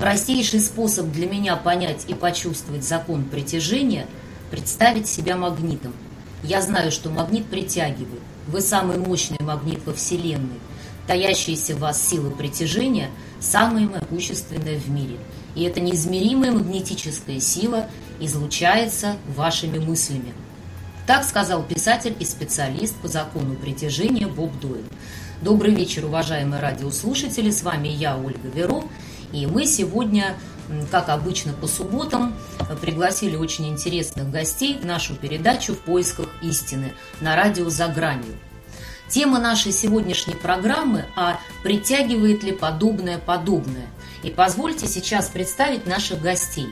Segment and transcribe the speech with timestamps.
[0.00, 4.06] Простейший способ для меня понять и почувствовать закон притяжения–
[4.50, 5.92] представить себя магнитом.
[6.42, 8.22] Я знаю, что магнит притягивает.
[8.46, 10.58] Вы самый мощный магнит во Вселенной.
[11.06, 13.10] Таящаяся в вас сила притяжения–
[13.40, 15.18] самая могущественная в мире.
[15.54, 17.86] И эта неизмеримая магнетическая сила
[18.20, 20.32] излучается вашими мыслями.
[21.06, 24.84] Так сказал писатель и специалист по закону притяжения Боб Дойл.
[25.42, 27.50] Добрый вечер, уважаемые радиослушатели.
[27.50, 28.84] С вами я, Ольга Веро.
[29.32, 30.36] И мы сегодня,
[30.90, 32.34] как обычно по субботам,
[32.80, 38.36] пригласили очень интересных гостей в нашу передачу «В поисках истины» на радио «За гранью».
[39.08, 43.86] Тема нашей сегодняшней программы «А притягивает ли подобное подобное?»
[44.22, 46.68] И позвольте сейчас представить наших гостей.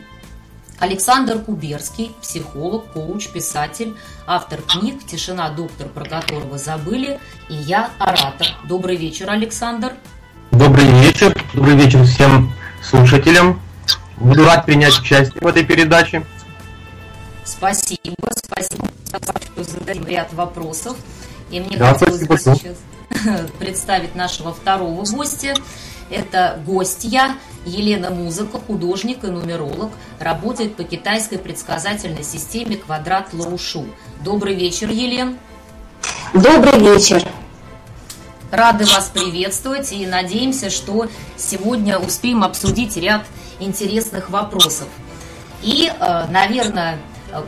[0.79, 8.47] Александр Куберский, психолог, коуч, писатель, автор книг «Тишина, доктор, про которого забыли» и я, оратор.
[8.69, 9.95] Добрый вечер, Александр.
[10.53, 11.35] Добрый вечер.
[11.55, 13.61] Добрый вечер всем слушателям.
[14.17, 16.25] Буду рад принять участие в этой передаче.
[17.45, 18.89] Спасибо, спасибо.
[19.05, 20.97] Сейчас зададим ряд вопросов.
[21.51, 22.53] И мне да, хотелось спасибо.
[22.53, 25.55] бы сейчас представить нашего второго гостя.
[26.11, 33.87] Это гостья Елена Музыка, художник и нумеролог, работает по китайской предсказательной системе «Квадрат Лаушу».
[34.25, 35.39] Добрый вечер, Елен.
[36.33, 37.23] Добрый вечер.
[38.51, 43.23] Рады вас приветствовать и надеемся, что сегодня успеем обсудить ряд
[43.61, 44.89] интересных вопросов.
[45.63, 46.99] И, э, наверное,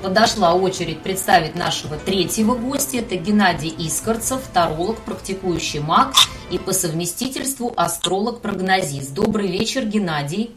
[0.03, 2.99] подошла очередь представить нашего третьего гостя.
[2.99, 6.13] Это Геннадий Искорцев, таролог, практикующий маг
[6.51, 9.15] и по совместительству астролог-прогнозист.
[9.15, 10.55] Добрый вечер, Геннадий.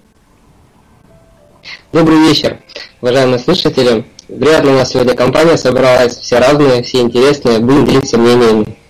[1.93, 2.59] Добрый вечер,
[3.01, 4.05] уважаемые слушатели.
[4.27, 8.82] Приятно у нас сегодня компания собралась, все разные, все интересные, будем делиться мнениями.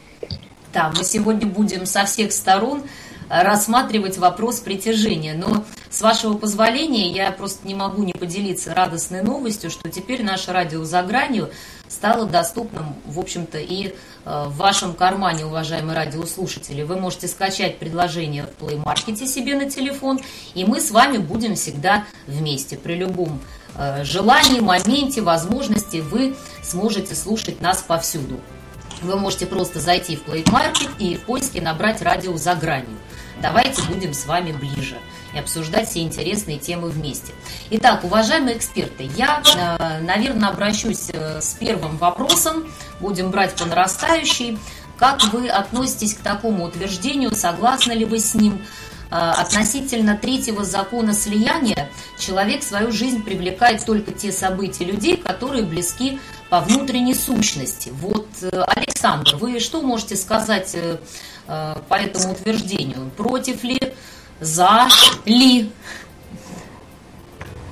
[0.74, 2.84] Да, мы сегодня будем со всех сторон
[3.30, 5.36] рассматривать вопрос притяжения.
[5.36, 10.52] Но с вашего позволения я просто не могу не поделиться радостной новостью, что теперь наше
[10.52, 11.52] радио «За гранью»
[11.88, 13.94] стало доступным, в общем-то, и
[14.26, 16.82] в вашем кармане, уважаемые радиослушатели.
[16.82, 20.20] Вы можете скачать предложение в Play Market себе на телефон,
[20.56, 22.78] и мы с вами будем всегда вместе.
[22.78, 23.40] При любом
[24.02, 28.40] желании, моменте, возможности вы сможете слушать нас повсюду.
[29.04, 32.98] Вы можете просто зайти в Play Market и в поиске набрать радио «За гранью».
[33.42, 34.98] Давайте будем с вами ближе
[35.34, 37.34] и обсуждать все интересные темы вместе.
[37.72, 39.42] Итак, уважаемые эксперты, я,
[40.02, 42.72] наверное, обращусь с первым вопросом.
[43.02, 44.58] Будем брать по нарастающей.
[44.98, 47.36] Как вы относитесь к такому утверждению?
[47.36, 48.62] Согласны ли вы с ним?
[49.10, 56.20] Относительно третьего закона слияния, человек в свою жизнь привлекает только те события людей, которые близки
[56.54, 57.92] по внутренней сущности.
[58.00, 58.28] Вот,
[58.68, 60.76] Александр, вы что можете сказать
[61.48, 63.10] по этому утверждению?
[63.18, 63.80] Против ли,
[64.40, 64.88] за
[65.26, 65.72] ли?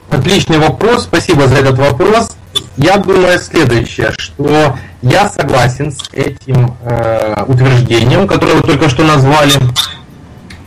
[0.10, 2.36] Отличный вопрос, спасибо за этот вопрос.
[2.76, 9.54] Я думаю следующее, что я согласен с этим э, утверждением, которое вы только что назвали.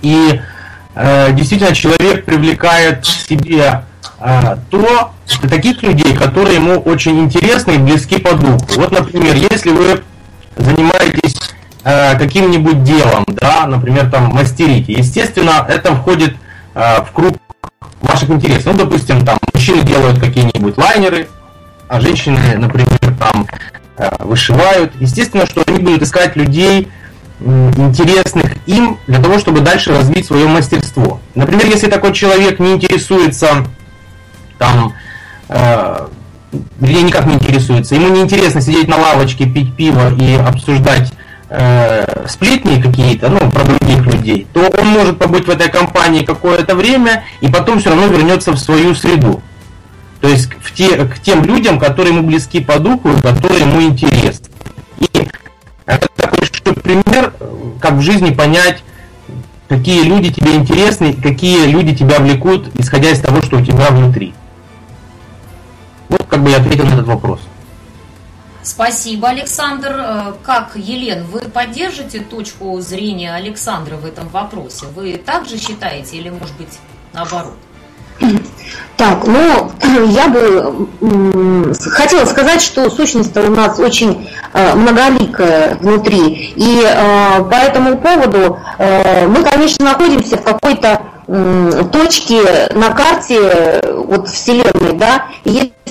[0.02, 0.40] И
[0.94, 3.82] э, действительно человек привлекает к себе
[4.24, 5.12] э, то,
[5.48, 8.64] таких людей, которые ему очень интересны и близки по духу.
[8.76, 10.02] Вот, например, если вы
[10.56, 11.36] занимаетесь
[11.84, 16.34] э, каким-нибудь делом, да, например, там мастерите, естественно, это входит
[16.74, 17.36] э, в круг
[18.00, 18.72] ваших интересов.
[18.72, 21.28] Ну, допустим, там мужчины делают какие-нибудь лайнеры,
[21.88, 23.46] а женщины, например, там
[23.98, 24.92] э, вышивают.
[25.00, 26.88] Естественно, что они будут искать людей
[27.40, 31.20] интересных им для того, чтобы дальше развить свое мастерство.
[31.34, 33.66] Например, если такой человек не интересуется
[34.58, 34.94] там
[35.48, 36.08] э,
[36.80, 37.94] вернее, никак не интересуется.
[37.94, 41.12] Ему не интересно сидеть на лавочке, пить пиво и обсуждать
[41.48, 46.74] э, сплетни какие-то, ну, про других людей, то он может побыть в этой компании какое-то
[46.74, 49.42] время и потом все равно вернется в свою среду.
[50.20, 54.46] То есть в те, к тем людям, которые ему близки по духу, которые ему интересны.
[54.98, 55.28] И
[55.84, 56.48] это такой
[56.82, 57.32] пример,
[57.80, 58.82] как в жизни понять,
[59.68, 64.34] какие люди тебе интересны, какие люди тебя влекут, исходя из того, что у тебя внутри.
[66.18, 67.40] Вот как бы я ответил на этот вопрос.
[68.62, 70.36] Спасибо, Александр.
[70.42, 74.86] Как, Елен, вы поддержите точку зрения Александра в этом вопросе?
[74.94, 76.78] Вы также считаете или, может быть,
[77.12, 77.56] наоборот?
[78.96, 79.72] Так, ну,
[80.08, 86.52] я бы хотела сказать, что сущность у нас очень э, многоликая внутри.
[86.54, 91.02] И э, по этому поводу э, мы, конечно, находимся в какой-то
[91.90, 92.38] точки
[92.74, 95.28] на карте вот, Вселенной, да,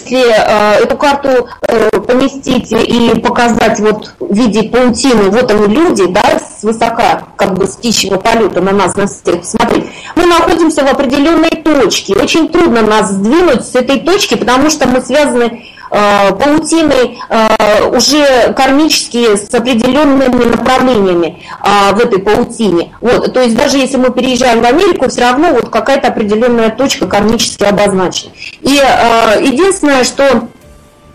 [0.05, 6.05] если э, эту карту э, поместить и показать вот в виде паутины, вот они люди,
[6.07, 9.85] да, с высока, как бы с птичьего полета на нас, на всех смотреть,
[10.15, 12.15] мы находимся в определенной точке.
[12.15, 19.37] Очень трудно нас сдвинуть с этой точки, потому что мы связаны паутины э, уже кармические
[19.37, 22.95] с определенными направлениями э, в этой паутине.
[22.99, 27.05] Вот, то есть даже если мы переезжаем в Америку, все равно вот какая-то определенная точка
[27.05, 28.31] кармически обозначена.
[28.61, 30.47] И единственное, что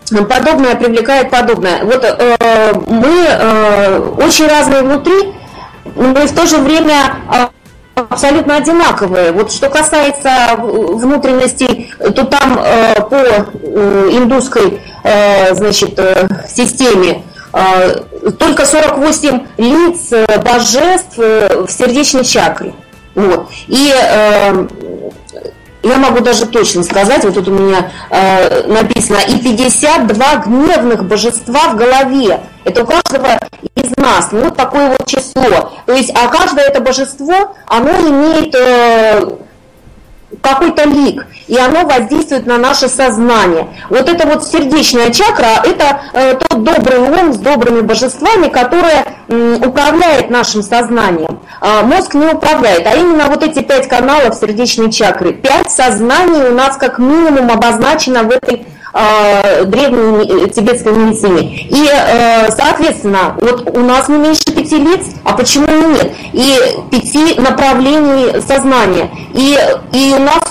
[0.09, 1.83] подобное привлекает подобное.
[1.83, 2.03] Вот
[2.87, 5.33] мы очень разные внутри,
[5.95, 7.15] но в то же время
[8.09, 9.31] абсолютно одинаковые.
[9.31, 15.99] Вот что касается внутренностей, то там э, по э, индусской э, значит,
[16.47, 17.23] системе
[18.37, 20.13] только 48 лиц
[20.45, 22.73] божеств в сердечной чакре.
[23.15, 23.49] Вот.
[23.67, 23.91] И
[25.83, 31.69] я могу даже точно сказать, вот тут у меня э, написано, и 52 гневных божества
[31.69, 32.41] в голове.
[32.65, 33.39] Это у каждого
[33.75, 34.31] из нас.
[34.31, 35.71] Ну, вот такое вот число.
[35.85, 39.37] То есть, а каждое это божество, оно имеет э,
[40.41, 43.67] какой-то лик, и оно воздействует на наше сознание.
[43.89, 49.55] Вот это вот сердечная чакра, это э, тот добрый ум с добрыми божествами, которое э,
[49.65, 51.39] управляет нашим сознанием.
[51.61, 55.33] А мозг не управляет, а именно вот эти пять каналов сердечной чакры.
[55.33, 58.65] Пять сознаний у нас как минимум обозначено в этой
[59.65, 61.67] древней э, тибетской медицине.
[61.69, 66.11] И, э, соответственно, вот у нас не меньше пяти лиц, а почему нет?
[66.33, 66.57] И
[66.91, 69.09] пяти направлений сознания.
[69.33, 69.57] И,
[69.93, 70.43] и у нас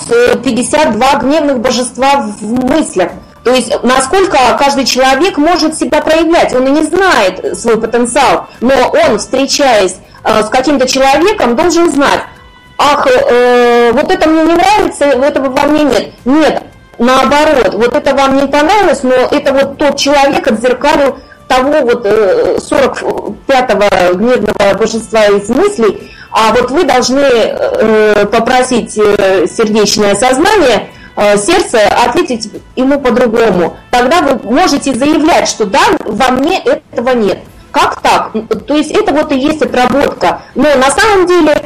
[0.43, 3.11] 52 э, гневных божества в мыслях.
[3.43, 6.53] То есть насколько каждый человек может себя проявлять.
[6.53, 8.73] Он и не знает свой потенциал, но
[9.07, 12.21] он, встречаясь э, с каким-то человеком, должен знать,
[12.77, 16.11] ах, э, вот это мне не нравится, этого во мне нет.
[16.25, 16.58] Нет,
[16.99, 21.17] наоборот, вот это вам не понравилось, но это вот тот человек отзеркалил
[21.49, 29.47] того вот 45-го э, гневного божества из мыслей, а вот вы должны э, попросить э,
[29.47, 30.89] сердечное сознание,
[31.35, 33.75] сердце ответить ему по-другому.
[33.91, 37.39] Тогда вы можете заявлять, что да, во мне этого нет.
[37.71, 38.31] Как так?
[38.65, 40.43] То есть это вот и есть отработка.
[40.55, 41.61] Но на самом деле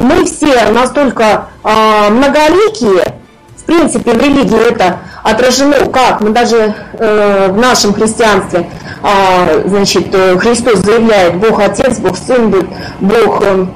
[0.00, 3.18] мы все настолько многоликие,
[3.64, 6.20] в принципе, в религии это отражено как?
[6.20, 8.68] Мы даже э, в нашем христианстве,
[9.02, 12.54] э, значит, Христос заявляет, Бог Отец, Бог Сын,
[13.00, 13.66] Бог э,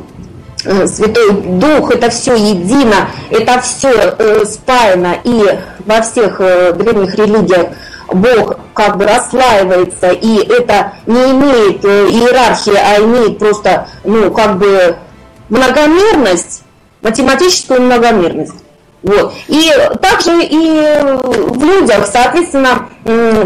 [0.66, 7.14] э, Святой Дух, это все едино, это все э, спаяно, и во всех э, древних
[7.14, 7.68] религиях
[8.12, 14.58] Бог как бы расслаивается, и это не имеет э, иерархии, а имеет просто, ну, как
[14.58, 14.96] бы
[15.48, 16.62] многомерность,
[17.00, 18.67] математическую многомерность.
[19.02, 19.32] Вот.
[19.46, 19.70] И
[20.02, 22.88] также и в людях, соответственно,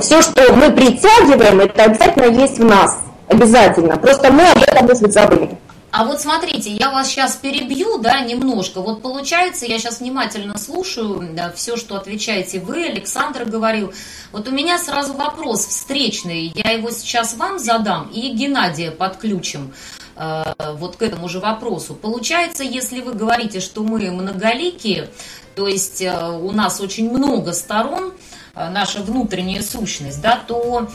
[0.01, 2.99] все, что мы притягиваем, это обязательно есть в нас.
[3.29, 3.97] Обязательно.
[3.97, 5.59] Просто мы об этом, может забыли.
[5.91, 8.81] А вот смотрите, я вас сейчас перебью, да, немножко.
[8.81, 13.93] Вот получается, я сейчас внимательно слушаю да, все, что отвечаете вы, Александр говорил.
[14.33, 19.75] Вот у меня сразу вопрос встречный, я его сейчас вам задам и Геннадия подключим.
[20.17, 21.95] Э, вот к этому же вопросу.
[21.95, 25.09] Получается, если вы говорите, что мы многоликие,
[25.55, 28.13] то есть э, у нас очень много сторон,
[28.55, 30.89] э, наша внутренняя сущность, да, то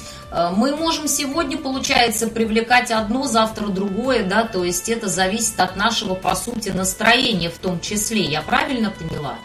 [0.57, 6.15] мы можем сегодня, получается, привлекать одно, завтра другое, да, то есть это зависит от нашего,
[6.15, 8.23] по сути, настроения в том числе.
[8.23, 9.35] Я правильно поняла?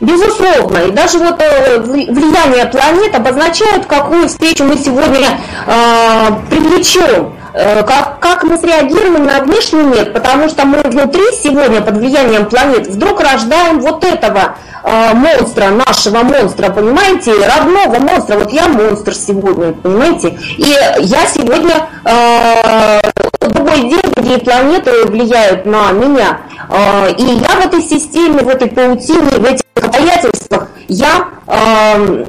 [0.00, 7.36] Безусловно, и даже вот влияние планет обозначает, какую встречу мы сегодня э, привлечем.
[7.58, 12.44] Э, как, как мы среагируем на внешний мир, потому что мы внутри сегодня под влиянием
[12.44, 18.36] планет вдруг рождаем вот этого э, монстра, нашего монстра, понимаете, родного монстра.
[18.36, 23.00] Вот я монстр сегодня, понимаете, и я сегодня э,
[23.40, 26.40] другой день, другие планеты влияют на меня.
[26.68, 32.26] Э, и я в этой системе, в этой паутине, в этих обстоятельствах, я э,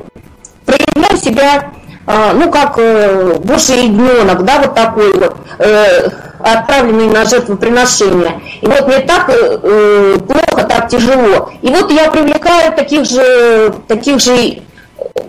[0.65, 1.72] проявляю себя
[2.10, 8.41] а, ну, как э, божий ягненок, да, вот такой вот, э, отправленный на жертвоприношение.
[8.62, 11.51] И вот мне так э, э, плохо, так тяжело.
[11.62, 14.60] И вот я привлекаю таких же, таких же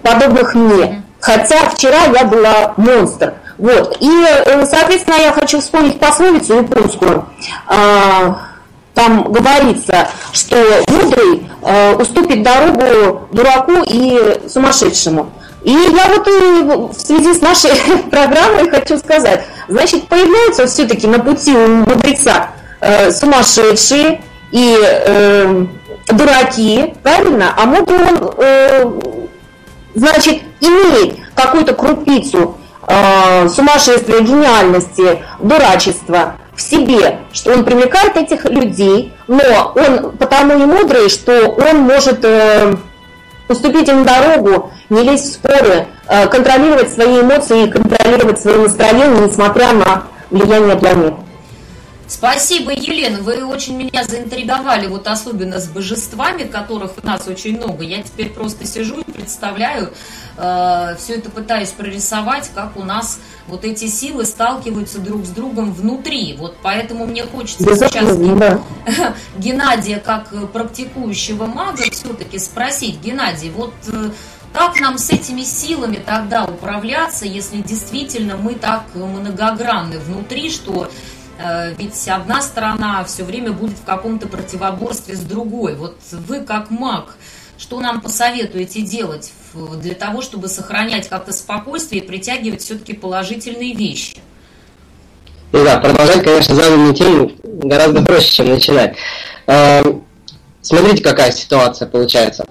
[0.05, 1.03] подобных мне.
[1.19, 3.35] Хотя вчера я была монстр.
[3.59, 3.97] Вот.
[3.99, 7.25] И, э, соответственно, я хочу вспомнить пословицу японскую.
[8.99, 10.57] Там говорится, что
[10.88, 15.31] мудрый э, уступит дорогу дураку и сумасшедшему.
[15.62, 17.71] И я вот и в связи с нашей
[18.11, 22.49] программой хочу сказать, значит, появляются все-таки на пути у мудреца
[22.81, 25.67] э, сумасшедшие и э,
[26.09, 27.55] дураки, правильно?
[27.57, 28.85] А мудрый он, э,
[29.95, 32.57] значит, имеет какую-то крупицу
[32.88, 40.67] э, сумасшествия, гениальности, дурачества в себе, что он привлекает этих людей, но он потому и
[40.67, 42.75] мудрый, что он может э,
[43.49, 49.73] уступить им дорогу, не лезть в споры, э, контролировать свои эмоции, контролировать свои настроения, несмотря
[49.73, 51.27] на влияние планеты.
[52.09, 53.21] Спасибо, Елена.
[53.21, 57.85] Вы очень меня заинтриговали, вот особенно с божествами, которых у нас очень много.
[57.85, 59.93] Я теперь просто сижу и представляю,
[60.38, 65.75] э, все это пытаюсь прорисовать, как у нас вот эти силы сталкиваются друг с другом
[65.75, 66.35] внутри.
[66.38, 68.59] Вот поэтому мне хочется сейчас да.
[69.37, 74.11] Геннадия, как практикующего мага, все-таки спросить, Геннадий, вот э,
[74.55, 81.18] как нам с этими силами тогда управляться, если действительно мы так многогранны внутри, что Э,
[81.78, 85.76] ведь одна сторона все время будет в каком-то противоборстве с другой.
[85.76, 87.16] Вот вы как маг,
[87.59, 94.18] что нам посоветуете делать для того, чтобы сохранять как-то спокойствие и притягивать все-таки положительные вещи?
[95.52, 98.97] Ну да, продолжать, конечно, заданную тему гораздо проще, чем начинать.
[99.47, 99.83] Э,
[100.61, 102.47] смотрите, какая ситуация получается.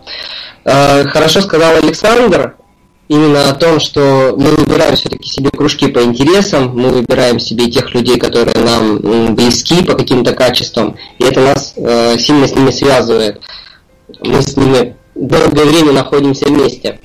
[0.64, 2.56] Э, хорошо сказал Александр,
[3.08, 7.94] именно о том, что мы выбираем все-таки себе кружки по интересам, мы выбираем себе тех
[7.94, 13.42] людей, которые нам близки по каким-то качествам, и это нас э, сильно с ними связывает.
[14.22, 17.00] Мы с ними долгое время находимся вместе.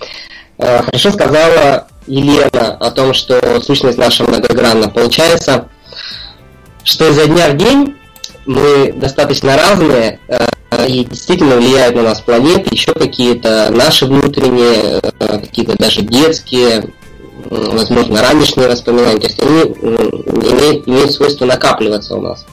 [0.59, 4.88] Э, хорошо сказала Елена о том, что сущность наша многогранна.
[4.88, 5.68] Получается,
[6.85, 7.94] что изо дня в день
[8.46, 10.46] мы достаточно разные, э,
[10.88, 16.90] и действительно влияют на нас планеты, еще какие-то наши внутренние, э, какие-то даже детские,
[17.50, 22.46] возможно, ранешние воспоминания, то есть они имеют, имеют свойство накапливаться у нас.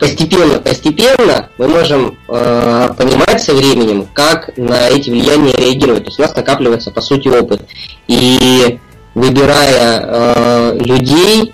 [0.00, 6.04] Постепенно, постепенно мы можем э, понимать со временем, как на эти влияния реагировать.
[6.04, 7.60] То есть у нас накапливается, по сути, опыт.
[8.08, 8.78] И
[9.14, 11.52] выбирая э, людей,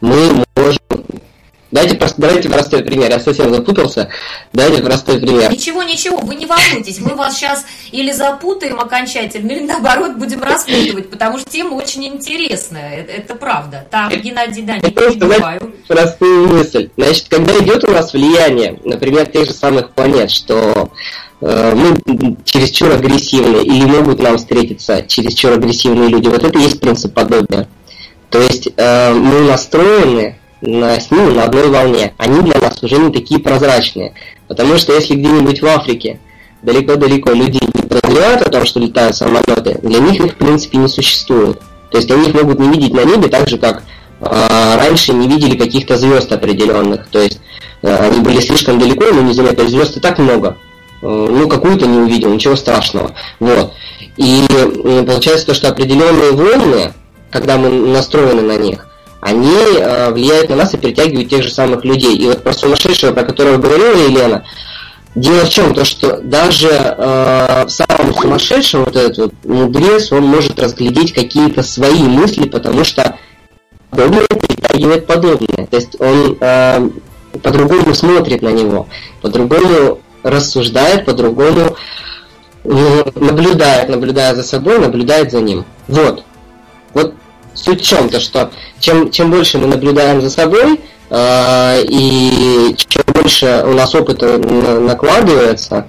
[0.00, 0.42] мы
[1.72, 3.10] Дайте, давайте простой пример.
[3.10, 4.10] Я совсем запутался.
[4.52, 5.50] Дайте простой пример.
[5.50, 7.00] Ничего, ничего, вы не волнуйтесь.
[7.00, 12.96] Мы вас сейчас или запутаем окончательно, или наоборот будем распутывать, потому что тема очень интересная.
[12.96, 13.86] Это, это правда.
[13.90, 15.72] Так, Геннадий, да, не перебиваю.
[15.88, 16.90] Простую мысль.
[16.98, 20.90] Значит, когда идет у нас влияние, например, тех же самых планет, что
[21.40, 26.80] э, мы чересчур агрессивны или могут нам встретиться чересчур агрессивные люди, вот это и есть
[26.80, 27.66] принцип подобия.
[28.28, 32.14] То есть э, мы настроены на, с ними на одной волне.
[32.16, 34.14] Они для нас уже не такие прозрачные.
[34.48, 36.20] Потому что если где-нибудь в Африке
[36.62, 40.88] далеко-далеко люди не подозревают о том, что летают самолеты, для них их в принципе не
[40.88, 41.60] существует.
[41.90, 43.82] То есть они их могут не видеть на небе так же, как
[44.20, 47.08] э, раньше не видели каких-то звезд определенных.
[47.08, 47.40] То есть
[47.82, 49.96] э, они были слишком далеко, но не заметили.
[49.96, 50.56] И так много.
[51.02, 53.14] Э, ну, какую-то не увидел, ничего страшного.
[53.40, 53.72] Вот.
[54.16, 56.92] И э, получается то, что определенные волны,
[57.30, 58.86] когда мы настроены на них,
[59.22, 62.16] они э, влияют на нас и притягивают тех же самых людей.
[62.16, 64.44] И вот про сумасшедшего, про которого говорила Елена,
[65.14, 65.74] дело в чем?
[65.74, 68.12] То, что даже э, в самом
[68.84, 73.16] вот этот вот мудрец, он может разглядеть какие-то свои мысли, потому что
[73.90, 75.66] подобное притягивает подобное.
[75.66, 76.88] То есть он э,
[77.44, 78.88] по-другому смотрит на него,
[79.20, 81.76] по-другому рассуждает, по-другому
[82.64, 85.64] э, наблюдает, наблюдая за собой, наблюдает за ним.
[85.86, 86.24] Вот.
[86.92, 87.14] Вот
[87.54, 88.08] суть в чем?
[88.08, 90.80] То, что чем, чем больше мы наблюдаем за собой,
[91.10, 95.86] э, и чем больше у нас опыта накладывается,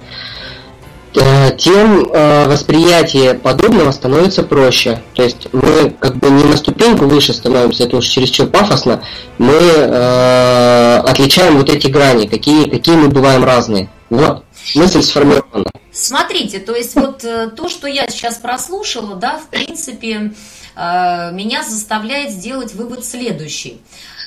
[1.14, 5.02] э, тем э, восприятие подобного становится проще.
[5.14, 9.02] То есть мы как бы не на ступеньку выше становимся, это уж чересчур пафосно,
[9.38, 13.88] мы э, отличаем вот эти грани, какие, какие мы бываем разные.
[14.10, 14.44] Вот,
[14.74, 15.70] мысль сформирована.
[15.90, 20.32] Смотрите, то есть вот э, то, что я сейчас прослушала, да, в принципе,
[20.76, 23.80] меня заставляет сделать вывод следующий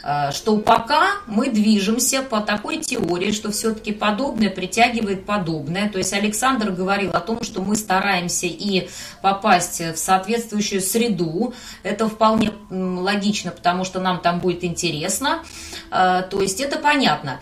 [0.03, 5.89] э, что пока мы движемся по такой теории, что все-таки подобное притягивает подобное.
[5.89, 8.87] То есть Александр говорил о том, что мы стараемся и
[9.21, 11.53] попасть в соответствующую среду.
[11.83, 15.43] Это вполне логично, потому что нам там будет интересно.
[15.91, 17.41] Э, то есть это понятно.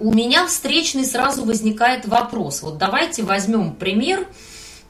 [0.00, 2.62] У меня встречный сразу возникает вопрос.
[2.62, 4.26] Вот давайте возьмем пример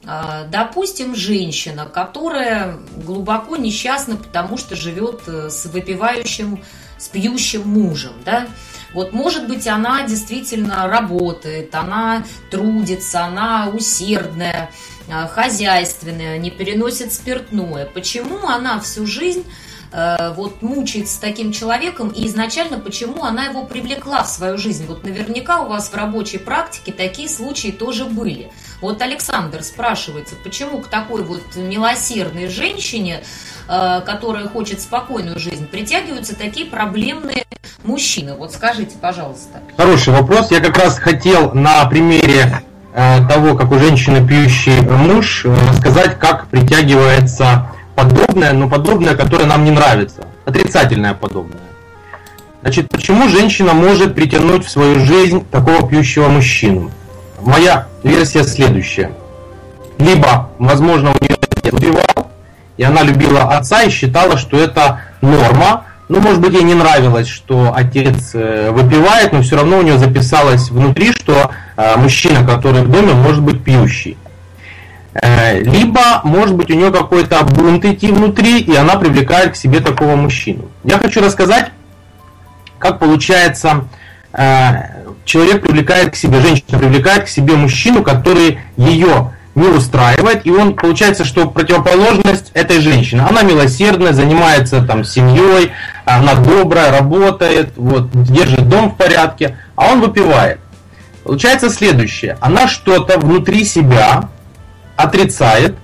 [0.03, 6.63] допустим, женщина, которая глубоко несчастна, потому что живет э, с выпивающим,
[6.97, 8.47] с пьющим мужем, да,
[8.93, 14.71] Вот, может быть, она действительно работает, она трудится, она усердная,
[15.11, 17.85] а, хозяйственная, не переносит спиртное.
[17.85, 19.43] Почему она всю жизнь
[19.91, 24.85] э, вот мучается с таким человеком и изначально почему она его привлекла в свою жизнь.
[24.85, 28.51] Вот наверняка у вас в рабочей практике такие случаи тоже были.
[28.81, 33.21] Вот Александр спрашивается, почему к такой вот милосердной женщине,
[33.67, 37.45] э, которая хочет спокойную жизнь, притягиваются такие проблемные
[37.83, 38.33] мужчины?
[38.35, 39.61] Вот скажите, пожалуйста.
[39.77, 40.51] Хороший вопрос.
[40.51, 46.17] Я как раз хотел на примере Э, того, как у женщины пьющий муж, э, сказать,
[46.17, 50.25] как притягивается подобное, но подобное, которое нам не нравится.
[50.45, 51.61] Отрицательное подобное.
[52.61, 56.91] Значит, почему женщина может притянуть в свою жизнь такого пьющего мужчину?
[57.41, 59.11] Моя версия следующая.
[59.97, 61.37] Либо, возможно, у нее
[61.71, 62.31] убивал,
[62.77, 67.27] и она любила отца и считала, что это норма, ну, может быть, ей не нравилось,
[67.27, 72.81] что отец э, выпивает, но все равно у нее записалось внутри, что э, мужчина, который
[72.81, 74.17] в доме, может быть пьющий.
[75.13, 79.81] Э, либо, может быть, у нее какой-то бунт идти внутри, и она привлекает к себе
[79.81, 80.69] такого мужчину.
[80.83, 81.67] Я хочу рассказать,
[82.79, 83.85] как получается,
[85.25, 90.75] человек привлекает к себе, женщина привлекает к себе мужчину, который ее не устраивает, и он,
[90.75, 93.21] получается, что противоположность этой женщины.
[93.21, 95.71] Она милосердная, занимается там семьей,
[96.05, 100.59] она добрая, работает, вот, держит дом в порядке, а он выпивает.
[101.23, 102.37] Получается следующее.
[102.39, 104.29] Она что-то внутри себя
[104.95, 105.75] отрицает,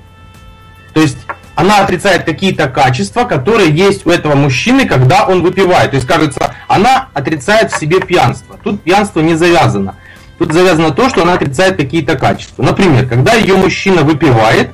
[0.93, 1.17] то есть
[1.55, 5.91] она отрицает какие-то качества, которые есть у этого мужчины, когда он выпивает.
[5.91, 8.57] То есть, кажется, она отрицает в себе пьянство.
[8.63, 9.95] Тут пьянство не завязано.
[10.37, 12.61] Тут завязано то, что она отрицает какие-то качества.
[12.61, 14.71] Например, когда ее мужчина выпивает,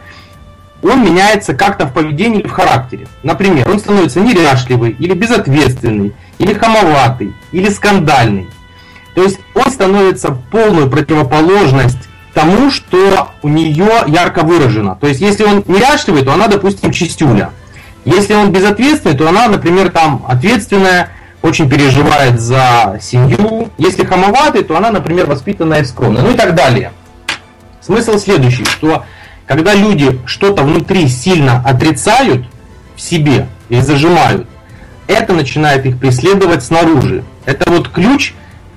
[0.82, 3.08] он меняется как-то в поведении или в характере.
[3.22, 8.50] Например, он становится неряшливый, или безответственный, или хамоватый, или скандальный.
[9.14, 14.96] То есть он становится полную противоположность тому, что у нее ярко выражено.
[14.96, 17.52] То есть если он неряшливый, то она, допустим, чистюля.
[18.06, 21.10] Если он безответственный, то она, например, там ответственная,
[21.42, 23.70] очень переживает за семью.
[23.78, 26.22] Если хамоватый, то она, например, воспитанная и скромная.
[26.22, 26.92] Ну и так далее.
[27.82, 29.06] Смысл следующий, что
[29.48, 32.46] когда люди что-то внутри сильно отрицают
[32.96, 34.48] в себе и зажимают,
[35.08, 37.24] это начинает их преследовать снаружи.
[37.46, 38.34] Это вот ключ,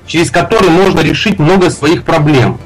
[0.06, 2.58] через который можно решить много своих проблем.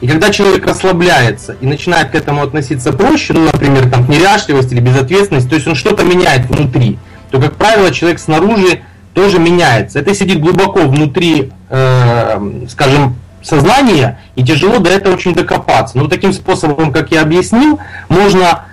[0.00, 4.74] И когда человек расслабляется и начинает к этому относиться проще, ну, например, там, к неряшливости
[4.74, 6.98] или безответственности, то есть он что-то меняет внутри,
[7.30, 8.82] то, как правило, человек снаружи
[9.12, 9.98] тоже меняется.
[9.98, 15.98] Это сидит глубоко внутри, э, скажем, сознания, и тяжело до этого очень докопаться.
[15.98, 18.66] Но таким способом, как я объяснил, можно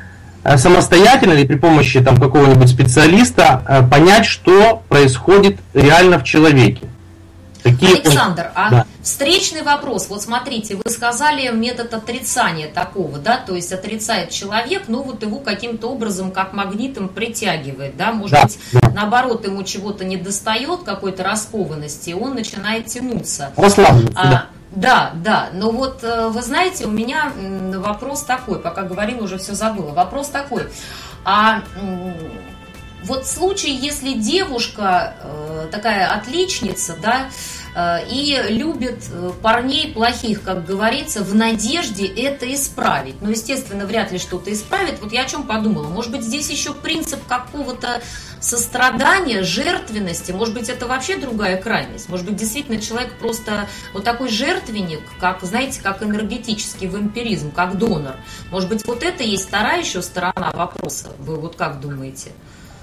[0.44, 6.88] э, самостоятельно или при помощи там, какого-нибудь специалиста э, понять, что происходит реально в человеке.
[7.66, 8.88] Такие Александр, а да.
[9.02, 10.08] встречный вопрос.
[10.08, 15.40] Вот смотрите, вы сказали метод отрицания такого, да, то есть отрицает человек, ну вот его
[15.40, 18.92] каким-то образом как магнитом притягивает, да, может да, быть, да.
[18.94, 23.52] наоборот, ему чего-то не достает, какой-то раскованности, и он начинает тянуться.
[23.56, 24.46] Расслабленность, а, да.
[24.76, 27.32] Да, да, но вот э, вы знаете, у меня
[27.78, 29.92] вопрос такой, пока говорила, уже все забыла.
[29.92, 30.68] Вопрос такой,
[31.24, 31.64] а
[33.06, 37.30] вот случай, если девушка э, такая отличница, да,
[37.76, 43.22] э, и любит э, парней плохих, как говорится, в надежде это исправить.
[43.22, 45.00] Но, естественно, вряд ли что-то исправит.
[45.02, 45.88] Вот я о чем подумала.
[45.88, 48.02] Может быть, здесь еще принцип какого-то
[48.40, 50.32] сострадания, жертвенности.
[50.32, 52.10] Может быть, это вообще другая крайность.
[52.10, 58.16] Может быть, действительно человек просто вот такой жертвенник, как, знаете, как энергетический вампиризм, как донор.
[58.50, 61.12] Может быть, вот это есть вторая еще сторона вопроса.
[61.20, 62.32] Вы вот как думаете?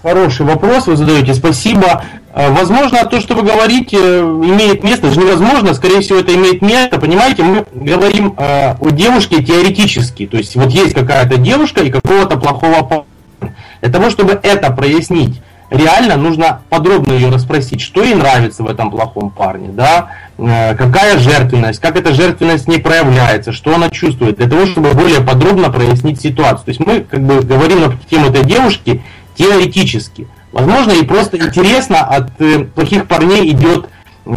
[0.03, 2.03] Хороший вопрос вы задаете, спасибо.
[2.35, 6.61] Э, возможно, то, что вы говорите, имеет место, это же невозможно, скорее всего, это имеет
[6.61, 6.99] место.
[6.99, 10.27] Понимаете, мы говорим э, о девушке теоретически.
[10.27, 13.55] То есть, вот есть какая-то девушка и какого-то плохого парня.
[13.81, 18.91] Для того, чтобы это прояснить, реально нужно подробно ее расспросить, что ей нравится в этом
[18.91, 24.49] плохом парне, да, э, какая жертвенность, как эта жертвенность не проявляется, что она чувствует, для
[24.49, 26.65] того, чтобы более подробно прояснить ситуацию.
[26.65, 29.03] То есть мы как бы говорим на тему этой девушки
[29.35, 30.29] теоретически.
[30.53, 33.89] Возможно, и просто интересно от э, плохих парней идет,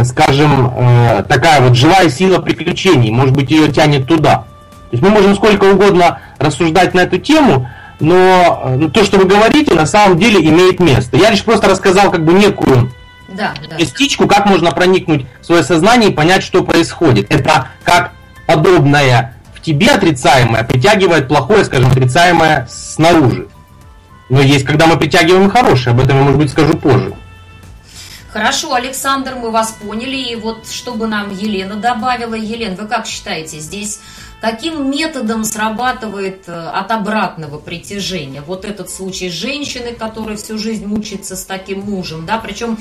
[0.05, 3.11] скажем, э, такая вот живая сила приключений.
[3.11, 4.45] Может быть, ее тянет туда.
[4.89, 9.17] То есть мы можем сколько угодно рассуждать на эту тему, но э, ну, то, что
[9.17, 11.17] вы говорите, на самом деле имеет место.
[11.17, 12.91] Я лишь просто рассказал как бы некую
[13.27, 13.77] да, да.
[13.77, 17.27] частичку, как можно проникнуть в свое сознание и понять, что происходит.
[17.29, 18.11] Это как
[18.45, 23.47] подобное в тебе отрицаемое притягивает плохое, скажем, отрицаемое снаружи.
[24.29, 27.13] Но есть, когда мы притягиваем хорошее, об этом я, может быть, скажу позже.
[28.29, 30.17] Хорошо, Александр, мы вас поняли.
[30.17, 32.33] И вот чтобы нам Елена добавила.
[32.33, 34.01] Елена, вы как считаете, здесь
[34.41, 38.41] каким методом срабатывает э, от обратного притяжения?
[38.41, 42.77] Вот этот случай женщины, которая всю жизнь мучается с таким мужем, да, причем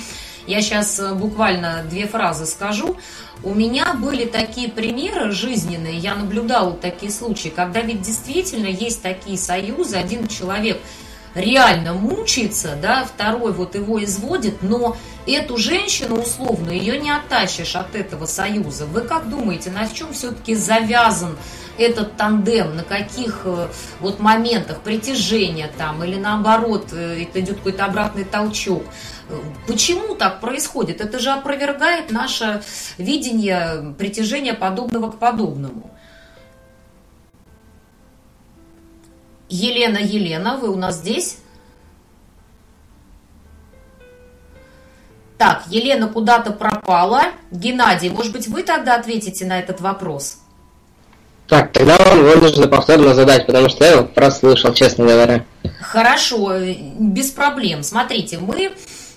[0.48, 2.96] я сейчас э, буквально две фразы скажу.
[3.44, 9.38] У меня были такие примеры жизненные, я наблюдала такие случаи, когда ведь действительно есть такие
[9.38, 10.80] союзы, один человек–
[11.34, 17.94] реально мучается, да, второй вот его изводит, но эту женщину условно ее не оттащишь от
[17.94, 18.86] этого союза.
[18.86, 21.36] Вы как думаете, на чем все-таки завязан
[21.78, 23.68] этот тандем, на каких э,
[24.00, 28.84] вот моментах притяжения там или наоборот э, это идет какой-то обратный толчок?
[29.66, 31.00] Почему так происходит?
[31.00, 32.62] Это же опровергает наше
[32.98, 35.90] видение притяжения подобного к подобному.
[39.54, 41.38] Елена, Елена, вы у нас здесь?
[45.38, 47.26] Так, Елена куда-то пропала.
[47.52, 50.38] Геннадий, может быть, вы тогда ответите на этот вопрос?
[51.46, 55.44] Так, тогда вам его нужно повторно задать, потому что я его прослышал, честно говоря.
[55.80, 56.58] Хорошо,
[56.98, 57.84] без проблем.
[57.84, 58.72] Смотрите, мы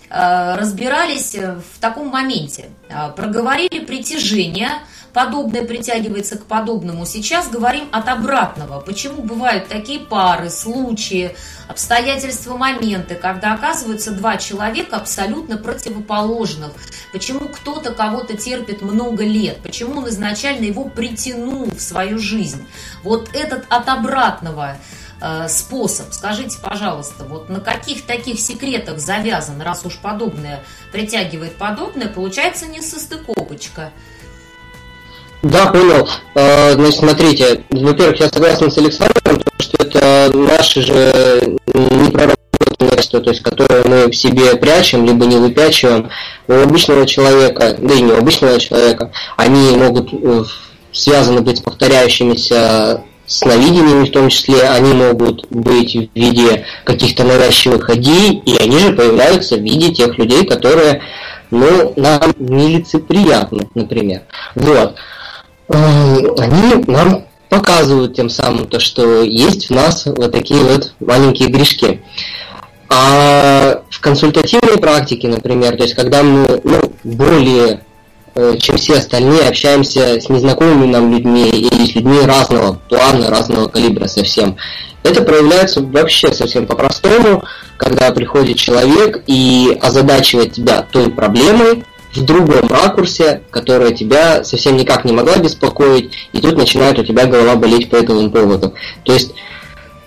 [0.09, 2.65] э, разбирались в таком моменте.
[2.89, 4.69] Э, проговорили притяжение,
[5.17, 7.03] подобное притягивается к подобному.
[7.07, 8.81] Сейчас говорим от обратного.
[8.81, 11.35] Почему бывают такие пары, случаи,
[11.67, 16.69] обстоятельства, моменты, когда оказываются два человека абсолютно противоположных?
[17.11, 19.57] Почему кто-то кого-то терпит много лет?
[19.63, 22.67] Почему он изначально его притянул в свою жизнь?
[23.01, 24.77] Вот этот от обратного
[25.19, 26.13] э, способ.
[26.13, 32.83] Скажите, пожалуйста, вот на каких таких секретах завязан, раз уж подобное притягивает подобное, получается не
[32.83, 33.91] состыковочка.
[35.43, 36.07] Да, понял.
[36.35, 42.37] А, значит, смотрите, во-первых, я согласен с Александром, что это наши же непроработанные
[42.91, 46.09] качества, то есть которые мы в себе прячем, либо не выпячиваем.
[46.47, 50.43] У обычного человека, да и не у обычного человека, они могут э,
[50.91, 58.41] связаны быть повторяющимися сновидениями в том числе, они могут быть в виде каких-то навязчивых идей,
[58.45, 61.01] и они же появляются в виде тех людей, которые,
[61.51, 64.21] ну, нам нелицеприятны, например.
[64.55, 64.95] Вот.
[65.69, 72.01] Они нам показывают тем самым то, что есть в нас вот такие вот маленькие грешки.
[72.89, 77.81] А в консультативной практике, например, то есть когда мы ну, более
[78.35, 83.67] э, чем все остальные общаемся с незнакомыми нам людьми или с людьми разного плана, разного
[83.67, 84.55] калибра совсем.
[85.03, 87.43] Это проявляется вообще совсем по-простому,
[87.77, 91.83] когда приходит человек и озадачивает тебя той проблемой,
[92.17, 97.25] в другом ракурсе, которая тебя совсем никак не могла беспокоить, и тут начинает у тебя
[97.25, 98.73] голова болеть по этому поводу.
[99.03, 99.33] То есть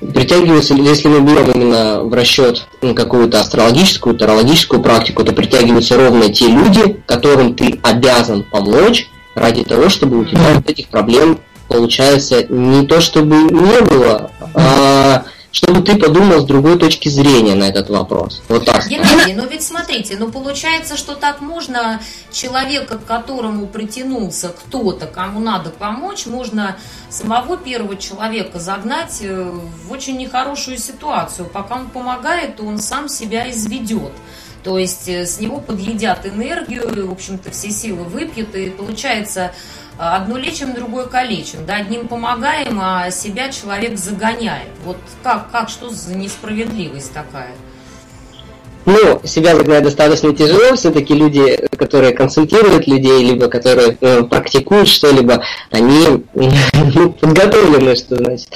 [0.01, 6.47] притягиваются, если мы берем именно в расчет какую-то астрологическую, тарологическую практику, то притягиваются ровно те
[6.49, 12.87] люди, которым ты обязан помочь ради того, чтобы у тебя вот этих проблем, получается, не
[12.87, 14.80] то чтобы не было, а
[15.53, 18.43] чтобы ты подумал с другой точки зрения на этот вопрос.
[18.49, 18.87] Вот так.
[18.87, 22.01] Геннадий, ну ведь смотрите, ну получается, что так можно
[22.33, 26.77] человека, к которому притянулся кто-то, кому надо помочь, можно
[27.09, 29.53] самого первого человека загнать э,
[29.87, 31.49] в очень нехорошую ситуацию.
[31.49, 34.13] Пока он помогает, он сам себя изведет.
[34.63, 39.53] То есть э, с него подъедят энергию, в общем-то все силы выпьют, и получается
[40.01, 41.67] одно лечим, другое калечим.
[41.67, 44.69] Да, одним помогаем, а себя человек загоняет.
[44.85, 47.53] Вот как, как, что за несправедливость такая?
[48.87, 55.43] Ну, себя загнать достаточно тяжело, все-таки люди, которые консультируют людей, либо которые э, практикуют что-либо,
[55.71, 58.49] они ну, подготовлены, что значит,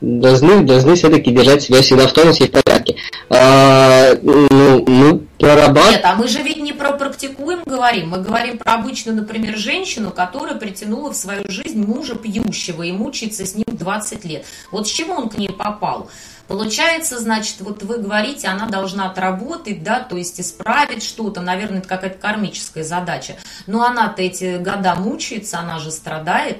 [0.00, 2.96] должны, должны все-таки держать себя всегда в тонусе и в порядке.
[3.30, 5.96] А, ну, ну, прорабатывать...
[5.96, 10.12] Нет, а мы же ведь не про практикуем говорим, мы говорим про обычную, например, женщину,
[10.12, 14.46] которая притянула в свою жизнь мужа пьющего и мучается с ним 20 лет.
[14.70, 16.08] Вот с чего он к ней попал?
[16.46, 21.88] Получается, значит, вот вы говорите, она должна отработать, да, то есть исправить что-то, наверное, это
[21.88, 23.36] какая-то кармическая задача.
[23.66, 26.58] Но она-то эти года мучается, она же страдает.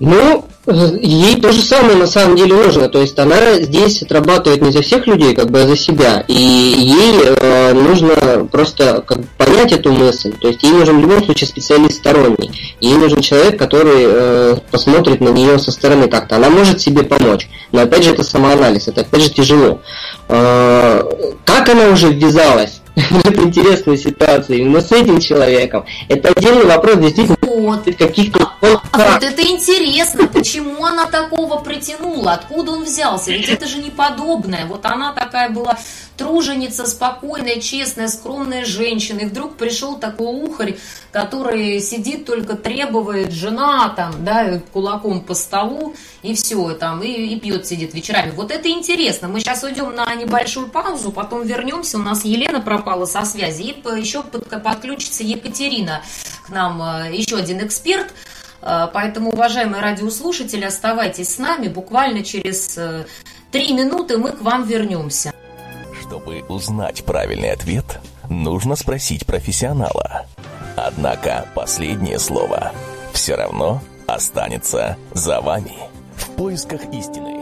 [0.00, 2.88] Ну, ей то же самое на самом деле нужно.
[2.88, 6.24] То есть она здесь отрабатывает не за всех людей, как бы, а за себя.
[6.28, 10.32] И ей э, нужно просто как, понять эту мысль.
[10.40, 12.76] То есть ей нужен в любом случае специалист сторонний.
[12.80, 16.36] Ей нужен человек, который э, посмотрит на нее со стороны как-то.
[16.36, 17.48] Она может себе помочь.
[17.72, 19.80] Но опять же это самоанализ, это опять же тяжело.
[20.28, 21.02] Э,
[21.44, 22.82] как она уже ввязалась?
[23.10, 25.84] В эту интересную ситуацию именно с этим человеком.
[26.08, 27.84] Это отдельный вопрос, действительно, вот.
[27.84, 28.52] каких-то...
[28.60, 33.78] А, а вот это интересно, почему она такого притянула, откуда он взялся, ведь это же
[33.78, 34.66] не подобное.
[34.66, 35.78] Вот она такая была
[36.18, 40.76] труженица, спокойная, честная, скромная женщина, и вдруг пришел такой ухарь,
[41.12, 47.40] который сидит только требует, жена там, да, кулаком по столу, и все, там, и, и
[47.40, 48.32] пьет, сидит вечерами.
[48.32, 49.28] Вот это интересно.
[49.28, 51.96] Мы сейчас уйдем на небольшую паузу, потом вернемся.
[51.98, 56.02] У нас Елена пропала со связи, и еще подключится Екатерина
[56.44, 58.12] к нам, э, еще один эксперт.
[58.60, 61.68] Э, поэтому, уважаемые радиослушатели, оставайтесь с нами.
[61.68, 63.06] Буквально через э,
[63.52, 65.32] три минуты мы к вам вернемся.
[66.08, 70.24] Чтобы узнать правильный ответ, нужно спросить профессионала.
[70.74, 72.72] Однако последнее слово
[73.12, 75.76] все равно останется за вами
[76.16, 77.34] в поисках истины.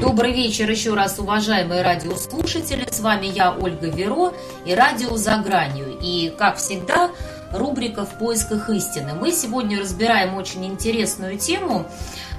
[0.00, 2.88] Добрый вечер еще раз, уважаемые радиослушатели.
[2.90, 4.32] С вами я, Ольга Веро,
[4.64, 5.98] и радио «За гранью».
[6.00, 7.10] И, как всегда,
[7.52, 9.12] рубрика «В поисках истины».
[9.12, 11.84] Мы сегодня разбираем очень интересную тему–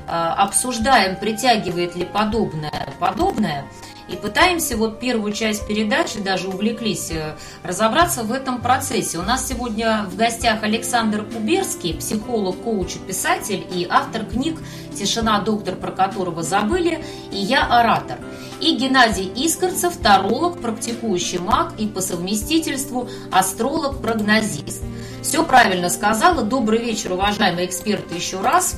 [0.09, 3.65] обсуждаем, притягивает ли подобное подобное,
[4.07, 9.19] и пытаемся вот первую часть передачи, даже увлеклись, э, разобраться в этом процессе.
[9.19, 14.59] У нас сегодня в гостях Александр Куберский, психолог, коуч, писатель и автор книг
[14.95, 18.17] «Тишина, доктор, про которого забыли» и «Я оратор».
[18.59, 24.83] И Геннадий Искорцев, таролог, практикующий маг и по совместительству астролог-прогнозист.
[25.21, 26.41] Все правильно сказала.
[26.41, 28.75] Добрый вечер, уважаемые эксперты, еще раз.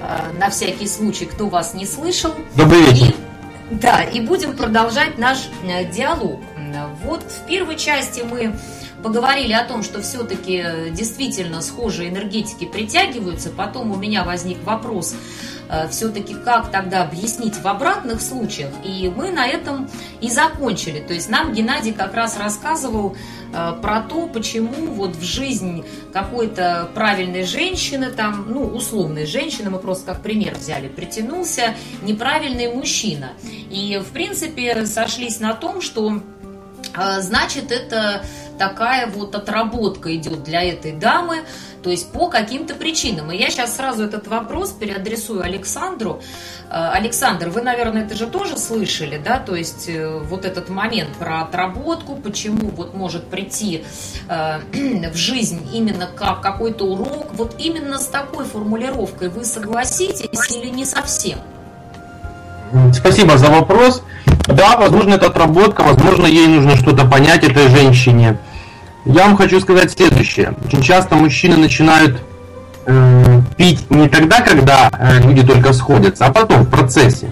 [0.00, 2.34] Э, на всякий случай, кто вас не слышал.
[2.56, 3.14] Добрый вечер.
[3.70, 6.40] И, да, и будем продолжать наш э, диалог.
[7.04, 8.54] Вот в первой части мы
[9.02, 13.50] поговорили о том, что все-таки э, действительно схожие энергетики притягиваются.
[13.50, 15.14] Потом у меня возник вопрос,
[15.70, 18.70] Э, все-таки как тогда объяснить в обратных случаях.
[18.84, 19.88] И мы на этом
[20.20, 20.98] и закончили.
[20.98, 23.14] То есть нам Геннадий как раз рассказывал
[23.54, 29.78] э, про то, почему вот в жизнь какой-то правильной женщины, там, ну, условной женщины, мы
[29.78, 33.30] просто как пример взяли, притянулся неправильный мужчина.
[33.70, 36.20] И, в принципе, сошлись на том, что
[37.20, 38.24] значит, это
[38.60, 41.44] такая вот отработка идет для этой дамы,
[41.82, 43.32] то есть по каким-то причинам.
[43.32, 46.20] И я сейчас сразу этот вопрос переадресую Александру.
[46.68, 51.08] Э, Александр, вы, наверное, это же тоже слышали, да, то есть э, вот этот момент
[51.18, 53.82] про отработку, почему вот может прийти
[54.28, 54.58] э,
[55.10, 60.84] в жизнь именно как какой-то урок, вот именно с такой формулировкой вы согласитесь или не
[60.84, 61.38] совсем?
[62.92, 64.02] Спасибо за вопрос.
[64.46, 68.38] Да, возможно, это отработка, возможно, ей нужно что-то понять этой женщине.
[69.06, 70.54] Я вам хочу сказать следующее.
[70.64, 72.20] Очень часто мужчины начинают
[72.86, 77.30] э, пить не тогда, когда э, люди только сходятся, а потом, в процессе.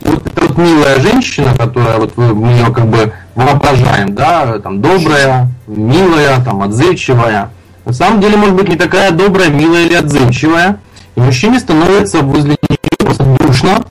[0.00, 5.48] Вот эта вот милая женщина, которая вот мы ее как бы воображаем, да, там добрая,
[5.68, 7.50] милая, там отзывчивая.
[7.84, 10.80] На самом деле может быть не такая добрая, милая или отзывчивая.
[11.14, 13.84] И мужчине становится возле нее просто душно,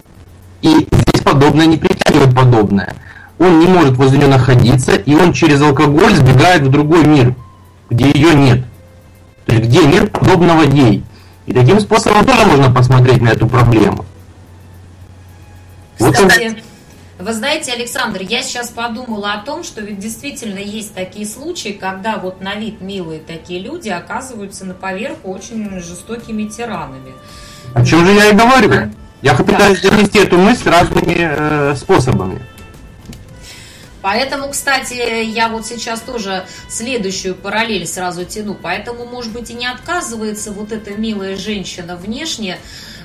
[0.62, 2.94] и здесь подобное не притягивает подобное
[3.40, 7.34] он не может возле нее находиться, и он через алкоголь сбегает в другой мир,
[7.90, 8.66] где ее нет.
[9.46, 11.04] То есть где нет подобного ей.
[11.46, 14.06] И таким способом тоже можно посмотреть на эту проблему.
[15.98, 16.64] Кстати, вот
[17.20, 22.18] вы знаете, Александр, я сейчас подумала о том, что ведь действительно есть такие случаи, когда
[22.18, 27.12] вот на вид милые такие люди оказываются на поверху очень жестокими тиранами.
[27.74, 28.92] О чем же я и говорю?
[29.22, 32.40] Я пытаюсь донести эту мысль разными э, способами.
[34.02, 38.56] Поэтому, кстати, я вот сейчас тоже следующую параллель сразу тяну.
[38.56, 42.58] Поэтому, может быть, и не отказывается вот эта милая женщина внешне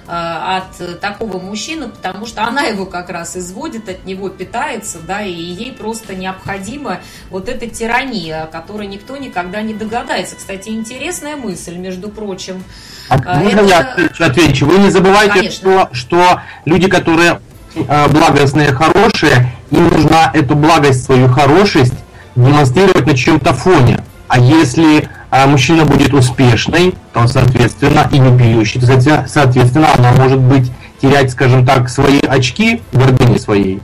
[0.06, 5.22] э, от такого мужчины, потому что она его как раз изводит, от него питается, да,
[5.22, 10.36] и ей просто необходима вот эта тирания, о которой никто никогда не догадается.
[10.36, 12.62] Кстати, интересная мысль, между прочим.
[13.08, 14.10] А, можно Это...
[14.18, 14.66] я отвечу?
[14.66, 17.40] Вы не забывайте, что, что люди, которые
[17.74, 21.94] э, благостные, хорошие, им нужна эту благость, свою хорошесть
[22.36, 24.00] демонстрировать на чем-то фоне.
[24.28, 28.86] А если а, мужчина будет успешный, то, соответственно, и не пьющий, то,
[29.26, 33.80] соответственно, она может быть терять, скажем так, свои очки гордыни своей.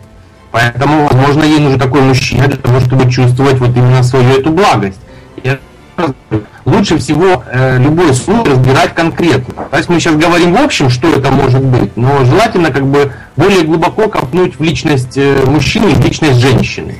[0.52, 5.00] Поэтому, возможно, ей нужен такой мужчина для того, чтобы чувствовать вот именно свою эту благость.
[5.42, 5.56] И
[6.70, 9.64] лучше всего э, любой случай разбирать конкретно.
[9.70, 13.12] То есть мы сейчас говорим в общем, что это может быть, но желательно как бы
[13.36, 16.96] более глубоко копнуть в личность э, мужчины в личность женщины.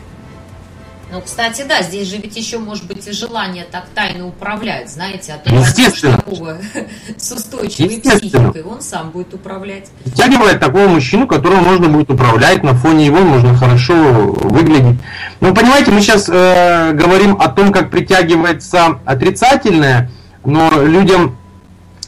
[1.12, 5.33] Ну, кстати, да, здесь же ведь еще может быть и желание так тайно управлять, знаете,
[5.35, 6.16] а то Естественно.
[6.18, 6.59] такого
[7.16, 9.90] с устойчивой психикой, он сам будет управлять.
[10.07, 14.99] Втягивает такого мужчину, которого можно будет управлять, на фоне его можно хорошо выглядеть.
[15.40, 20.11] Ну, понимаете, мы сейчас э, говорим о том, как притягивается отрицательное,
[20.44, 21.37] но людям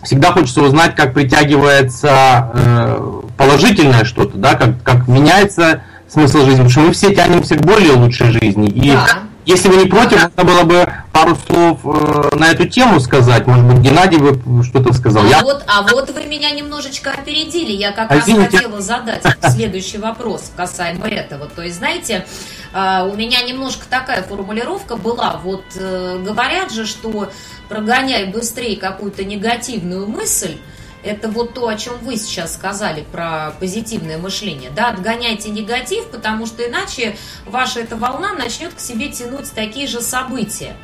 [0.05, 5.83] всегда хочется узнать, как притягивается э, положительное что-то, да, как, как меняется
[6.13, 8.69] смысл жизни, потому что мы все тянемся к более лучшей жизни.
[8.69, 9.21] И да.
[9.47, 13.47] если вы не против, можно было бы пару слов э, на эту тему сказать.
[13.47, 15.25] Может быть, Геннадий бы что-то сказал.
[15.25, 15.41] А, Я...
[15.41, 17.73] вот, а вот вы меня немножечко опередили.
[17.73, 18.59] Я как а раз извините.
[18.59, 19.23] хотела задать
[19.55, 21.49] следующий вопрос касаемо этого.
[21.49, 22.27] То есть, знаете,
[22.75, 25.41] э, у меня немножко такая формулировка была.
[25.43, 27.31] Вот э, говорят же, что
[27.71, 30.59] прогоняй быстрее какую-то негативную мысль,
[31.03, 34.71] это вот то, о чем вы сейчас сказали про позитивное мышление.
[34.71, 40.01] Да, отгоняйте негатив, потому что иначе ваша эта волна начнет к себе тянуть такие же
[40.01, 40.77] события.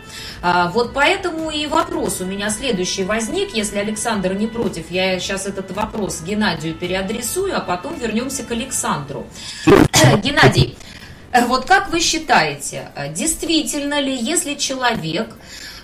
[0.43, 3.55] А, вот поэтому и вопрос у меня следующий возник.
[3.55, 9.27] Если Александр не против, я сейчас этот вопрос Геннадию переадресую, а потом вернемся к Александру.
[10.23, 10.77] Геннадий,
[11.47, 15.29] вот как вы считаете, действительно ли, если человек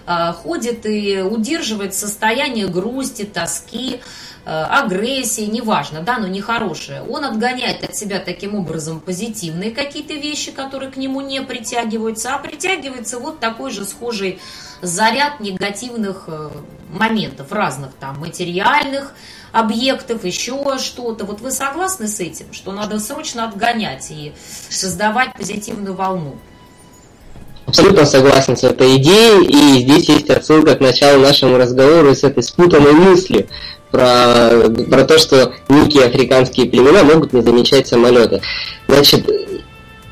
[0.07, 4.01] ходит и удерживает состояние грусти, тоски,
[4.47, 7.03] а, агрессии, неважно, да, но нехорошее.
[7.03, 12.39] Он отгоняет от себя таким образом позитивные какие-то вещи, которые к нему не притягиваются, а
[12.39, 14.39] притягивается вот такой же схожий
[14.83, 16.51] заряд негативных э,
[16.91, 19.15] моментов, разных там материальных
[19.53, 21.25] объектов, еще что-то.
[21.25, 24.35] Вот вы согласны с этим, что надо срочно отгонять и
[24.69, 26.37] создавать позитивную волну?
[27.67, 32.43] Абсолютно согласен с этой идеей, и здесь есть отсылка к началу нашему разговору с этой
[32.43, 33.47] спутанной мыслью
[33.91, 34.51] про,
[34.91, 38.43] про то, что некие африканские племена могут не замечать самолеты.
[38.87, 39.29] Значит,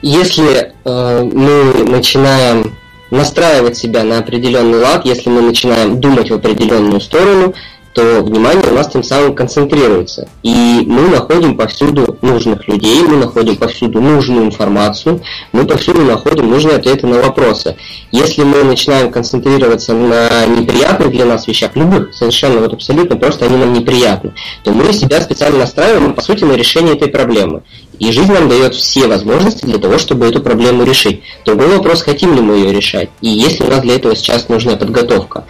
[0.01, 2.75] если э, мы начинаем
[3.11, 7.55] настраивать себя на определенный лад, если мы начинаем думать в определенную сторону,
[7.93, 10.29] то внимание у нас тем самым концентрируется.
[10.43, 15.21] И мы находим повсюду нужных людей, мы находим повсюду нужную информацию,
[15.53, 17.77] мы повсюду находим нужные ответы на вопросы.
[18.11, 23.57] Если мы начинаем концентрироваться на неприятных для нас вещах, любых, совершенно вот абсолютно, просто они
[23.57, 24.33] нам неприятны,
[24.65, 27.63] то мы себя специально настраиваем, по сути, на решение этой проблемы.
[27.99, 31.23] И жизнь нам дает все возможности для того, чтобы эту проблему решить.
[31.45, 34.77] Другой вопрос, хотим ли мы ее решать, и если у нас для этого сейчас нужна
[34.77, 35.45] подготовка.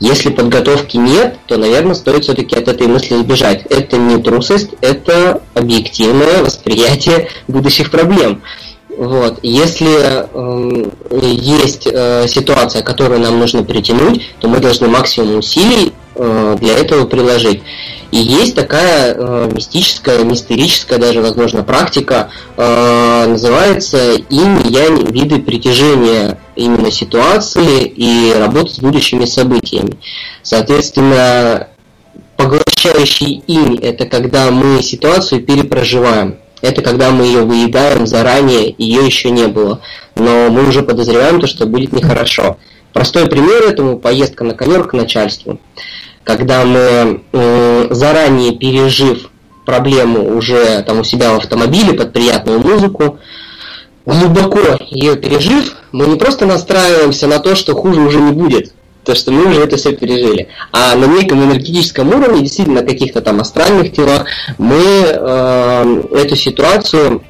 [0.00, 3.66] Если подготовки нет, то, наверное, стоит все-таки от этой мысли избежать.
[3.66, 8.42] Это не трусость, это объективное восприятие будущих проблем.
[8.96, 9.38] Вот.
[9.42, 10.90] Если э,
[11.22, 17.06] есть э, ситуация, которую нам нужно притянуть, то мы должны максимум усилий э, для этого
[17.06, 17.62] приложить.
[18.10, 26.38] И есть такая э, мистическая, мистерическая даже, возможно, практика, э, называется инь янь виды притяжения
[26.56, 29.98] именно ситуации и работы с будущими событиями.
[30.42, 31.68] Соответственно,
[32.36, 36.38] поглощающий инь– это когда мы ситуацию перепроживаем.
[36.62, 39.80] Это когда мы ее выедаем заранее, ее еще не было.
[40.16, 42.56] Но мы уже подозреваем то, что будет нехорошо.
[42.94, 45.60] Простой пример этому– поездка на ковер к начальству
[46.28, 47.22] когда мы
[47.90, 49.30] заранее пережив
[49.64, 53.18] проблему уже там у себя в автомобиле под приятную музыку,
[54.04, 54.60] глубоко
[54.90, 59.32] ее пережив, мы не просто настраиваемся на то, что хуже уже не будет, то, что
[59.32, 60.48] мы уже это все пережили.
[60.70, 64.26] А на неком энергетическом уровне, действительно, на каких-то там астральных телах,
[64.58, 67.22] мы э, эту ситуацию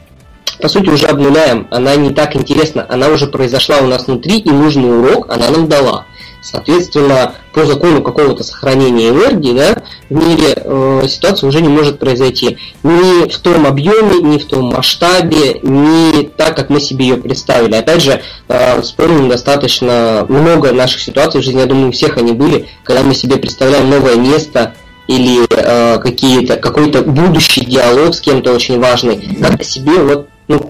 [0.60, 1.68] по сути уже обнуляем.
[1.70, 5.68] Она не так интересна, она уже произошла у нас внутри, и нужный урок она нам
[5.68, 6.04] дала.
[6.40, 12.58] Соответственно, по закону какого-то сохранения энергии да, в мире э, ситуация уже не может произойти.
[12.82, 17.74] Ни в том объеме, ни в том масштабе, ни так, как мы себе ее представили.
[17.74, 22.32] Опять же, э, вспомним достаточно много наших ситуаций в жизни, я думаю, у всех они
[22.32, 24.74] были, когда мы себе представляем новое место,
[25.08, 30.68] или э, какие-то какой-то будущий диалог с кем-то очень важный, как себе вот ну,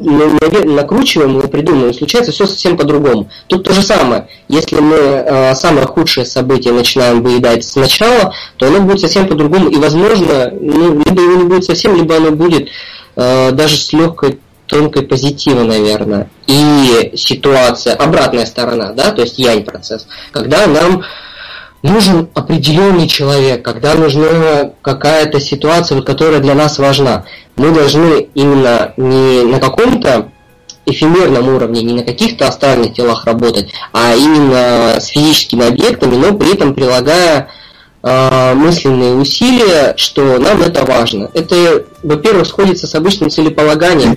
[0.64, 3.30] накручиваем и придумываем, случается все совсем по-другому.
[3.46, 4.28] Тут то же самое.
[4.48, 9.68] Если мы э, самое худшее событие начинаем выедать сначала, то оно будет совсем по-другому.
[9.70, 12.68] И, возможно, ну, либо его не будет совсем, либо оно будет
[13.16, 16.28] э, даже с легкой тонкой позитива, наверное.
[16.46, 21.04] И ситуация, обратная сторона, да, то есть янь процесс, когда нам
[21.82, 27.24] нужен определенный человек, когда нужна какая-то ситуация, которая для нас важна
[27.58, 30.30] мы должны именно не на каком-то
[30.86, 36.54] эфемерном уровне, не на каких-то астральных телах работать, а именно с физическими объектами, но при
[36.54, 37.48] этом прилагая
[38.02, 41.30] э, мысленные усилия, что нам это важно.
[41.34, 44.16] Это, во-первых, сходится с обычным целеполаганием,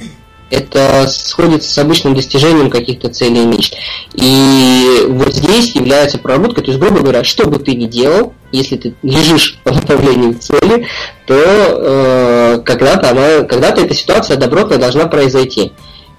[0.51, 3.75] это сходится с обычным достижением каких-то целей и мечт.
[4.13, 8.75] И вот здесь является проработка, то есть, грубо говоря, что бы ты ни делал, если
[8.75, 10.85] ты лежишь по направлению к цели,
[11.25, 15.71] то э, когда-то, она, когда-то эта ситуация добротная должна произойти.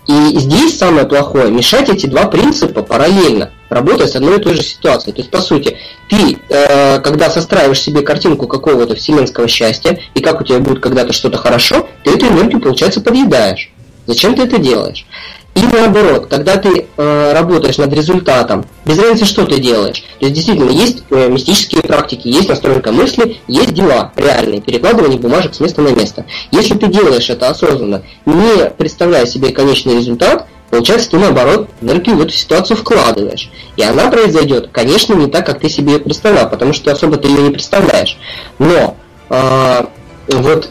[0.08, 3.52] И здесь самое плохое– мешать эти два принципа параллельно.
[3.68, 5.12] работая с одной и той же ситуацией.
[5.14, 5.76] То есть, по сути,
[6.08, 11.12] ты, э, когда состраиваешь себе картинку какого-то вселенского счастья, и как у тебя будет когда-то
[11.12, 13.70] что-то хорошо, ты эту энергию, получается, подъедаешь.
[14.12, 15.06] Зачем ты это делаешь?
[15.54, 20.02] И наоборот, когда ты э, работаешь над результатом, без разницы, что ты делаешь.
[20.18, 25.54] То есть действительно есть э, мистические практики, есть настройка мысли, есть дела реальные, перекладывание бумажек
[25.54, 26.26] с места на место.
[26.50, 32.20] Если ты делаешь это осознанно, не представляя себе конечный результат, получается, ты наоборот энергию в
[32.20, 33.50] эту ситуацию вкладываешь.
[33.76, 37.28] И она произойдет, конечно, не так, как ты себе ее представлял, потому что особо ты
[37.28, 38.18] ее не представляешь.
[38.58, 38.94] Но
[39.30, 39.84] э,
[40.28, 40.68] вот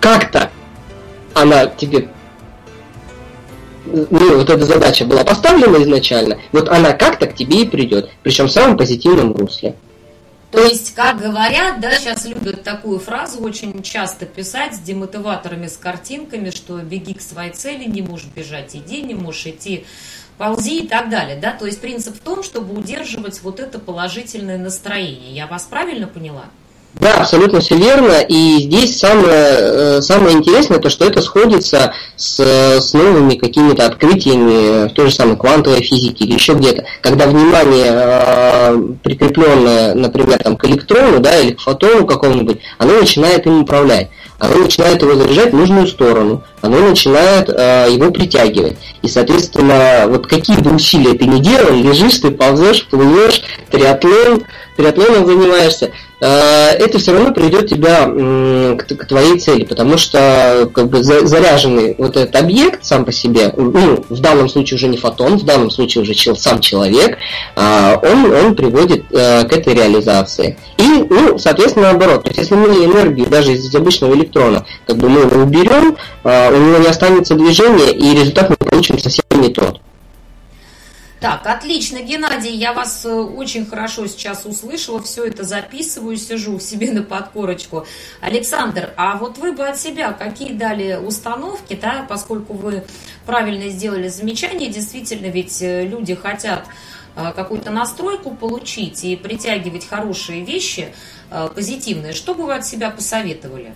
[0.00, 0.50] как-то
[1.34, 2.08] она тебе
[3.84, 8.46] ну, вот эта задача была поставлена изначально, вот она как-то к тебе и придет, причем
[8.46, 9.74] в самом позитивном русле.
[10.50, 15.76] То есть, как говорят, да, сейчас любят такую фразу очень часто писать с демотиваторами, с
[15.76, 19.84] картинками, что беги к своей цели, не можешь бежать, иди, не можешь идти,
[20.38, 24.58] ползи и так далее, да, то есть принцип в том, чтобы удерживать вот это положительное
[24.58, 25.34] настроение.
[25.34, 26.44] Я вас правильно поняла?
[27.00, 28.20] Да, абсолютно все верно.
[28.28, 34.88] И здесь самое, э, самое интересное, то, что это сходится с, с новыми какими-то открытиями
[34.88, 36.84] в той же самой квантовой физике или еще где-то.
[37.00, 43.44] Когда внимание э, прикрепленное, например, там, к электрону да, или к фотону какому-нибудь, оно начинает
[43.46, 44.10] им управлять.
[44.38, 48.76] Оно начинает его заряжать в нужную сторону, оно начинает э, его притягивать.
[49.02, 54.42] И, соответственно, вот какие бы усилия ты ни делал, лежишь, ты ползешь, плывешь, триатлон,
[54.76, 58.06] триатлоном занимаешься, это все равно приведет тебя
[58.76, 64.04] к твоей цели, потому что как бы заряженный вот этот объект сам по себе, ну,
[64.08, 67.18] в данном случае уже не фотон, в данном случае уже сам человек,
[67.56, 70.56] а, он, он приводит э, к этой реализации.
[70.78, 75.08] И, ну, соответственно, наоборот, то есть если мы энергию даже из обычного электрона, как бы
[75.08, 79.48] мы его уберем, а, у него не останется движения, и результат мы получим совсем не
[79.48, 79.80] тот.
[81.24, 86.92] Так, отлично, Геннадий, я вас э, очень хорошо сейчас услышала, все это записываю, сижу себе
[86.92, 87.86] на подкорочку.
[88.20, 92.84] Александр, а вот вы бы от себя какие дали установки, да, поскольку вы
[93.24, 96.66] правильно сделали замечание, действительно, ведь э, люди хотят
[97.16, 100.92] э, какую-то настройку получить и притягивать хорошие вещи,
[101.54, 102.12] позитивные.
[102.12, 103.72] Что бы вы от себя посоветовали?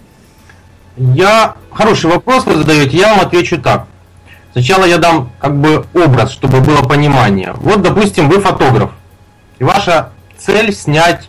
[0.99, 3.89] Я хороший вопрос вы задаете, я вам отвечу так.
[4.59, 7.53] Сначала я дам как бы образ, чтобы было понимание.
[7.59, 8.91] Вот, допустим, вы фотограф,
[9.61, 11.29] и ваша цель снять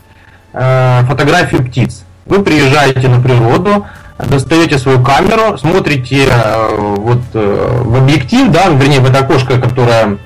[0.51, 2.05] э, фотографию птиц.
[2.25, 3.85] Вы приезжаете на природу,
[4.17, 10.17] достаете свою камеру, смотрите э, вот э, в объектив, да, вернее в это окошко, которое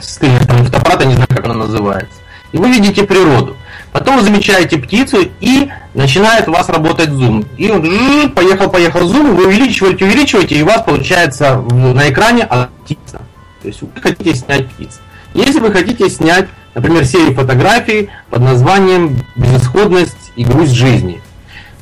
[0.00, 2.20] с фотоаппарата, не знаю, как оно называется,
[2.52, 3.56] и вы видите природу.
[3.92, 7.44] Потом замечаете птицу и начинает у вас работать зум.
[7.58, 7.82] И он
[8.30, 12.48] поехал, поехал зум, вы увеличиваете, увеличиваете, и у вас получается на экране
[12.84, 13.20] птица.
[13.60, 15.00] То есть вы хотите снять птиц.
[15.34, 21.20] Если вы хотите снять, например, серию фотографий под названием «Безысходность и грусть жизни»,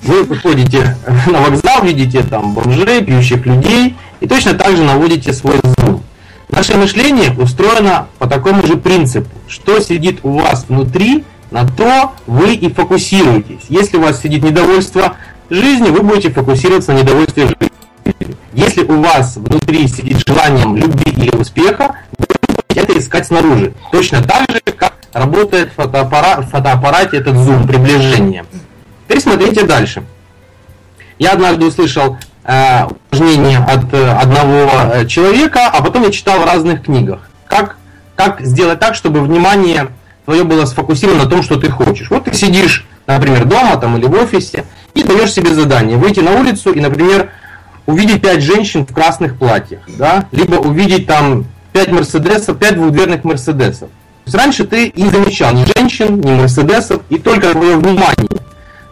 [0.03, 0.97] вы выходите
[1.27, 6.03] на вокзал, видите там бомжей, пьющих людей, и точно так же наводите свой зум.
[6.49, 9.31] Наше мышление устроено по такому же принципу.
[9.47, 13.67] Что сидит у вас внутри, на то вы и фокусируетесь.
[13.69, 15.17] Если у вас сидит недовольство
[15.49, 18.37] жизнью, вы будете фокусироваться на недовольстве жизнью.
[18.53, 23.73] Если у вас внутри сидит желанием любви или успеха, вы будете это искать снаружи.
[23.93, 28.45] Точно так же, как работает фотоаппарат, в фотоаппарате этот зум, приближение.
[29.05, 30.05] Теперь смотрите дальше.
[31.19, 36.45] Я однажды услышал э, упражнение от э, одного э, человека, а потом я читал в
[36.45, 37.29] разных книгах.
[37.47, 37.77] Как,
[38.17, 39.89] как сделать так, чтобы внимание
[40.31, 42.09] твое было сфокусировано на том, что ты хочешь.
[42.09, 44.65] Вот ты сидишь, например, дома там или в офисе
[44.95, 47.31] и даешь себе задание выйти на улицу и, например,
[47.87, 53.89] увидеть пять женщин в красных платьях, да, либо увидеть там пять мерседесов, пять двухдверных мерседесов.
[53.89, 58.41] То есть раньше ты не замечал ни женщин, ни мерседесов, и только твое внимание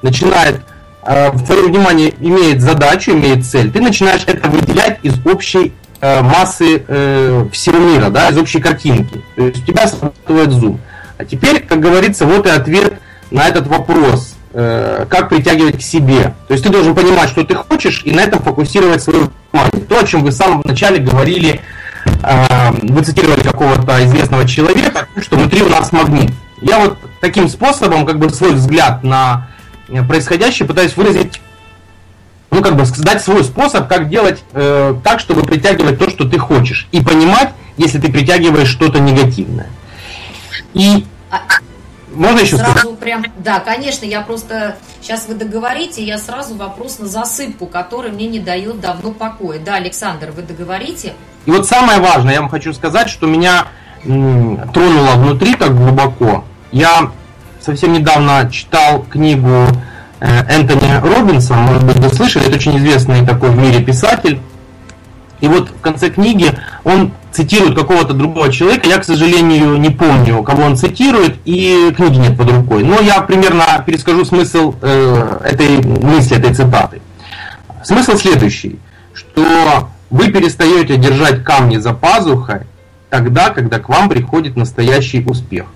[0.03, 0.63] начинает,
[1.05, 6.83] э, твое внимание имеет задачу, имеет цель, ты начинаешь это выделять из общей э, массы
[6.89, 9.23] э, всего мира, да, из общей картинки.
[9.37, 10.81] То есть у тебя срабатывает зум.
[11.19, 12.95] А теперь, как говорится, вот и ответ
[13.31, 16.35] на этот вопрос, э, как притягивать к себе.
[16.47, 19.87] То есть ты должен понимать, что ты хочешь, и на этом фокусировать свое внимание.
[19.89, 21.61] То, о чем вы в самом начале говорили,
[22.23, 26.31] э, вы цитировали какого-то известного человека, что внутри у нас магнит.
[26.63, 29.49] Я вот таким способом, как бы свой взгляд на
[30.07, 31.41] происходящее пытаюсь выразить
[32.51, 36.39] ну, как бы дать свой способ, как делать э, так, чтобы притягивать то, что ты
[36.39, 36.87] хочешь.
[36.93, 39.67] И понимать, если ты притягиваешь что-то негативное.
[40.75, 41.41] И а,
[42.15, 42.99] можно еще сразу сказать?
[42.99, 48.27] прям, да, конечно, я просто сейчас вы договорите, я сразу вопрос на засыпку, который мне
[48.27, 49.59] не дает давно покоя.
[49.59, 51.15] Да, Александр, вы договорите?
[51.47, 53.67] И вот самое важное, я вам хочу сказать, что меня
[54.03, 56.45] тронуло внутри так глубоко.
[56.73, 57.11] Я
[57.61, 59.67] совсем недавно читал книгу
[60.21, 64.41] э, Энтони Робинса, может быть, вы слышали, это очень известный такой в мире писатель.
[65.41, 66.53] И вот в конце книги
[66.85, 68.89] он цитирует какого-то другого человека.
[68.89, 72.83] Я, к сожалению, не помню, кого он цитирует, и книги нет под рукой.
[72.83, 77.01] Но я примерно перескажу смысл э, этой мысли, этой цитаты.
[77.85, 78.81] Смысл следующий,
[79.15, 82.63] что вы перестаете держать камни за пазухой
[83.09, 85.67] тогда, когда к вам приходит настоящий успех.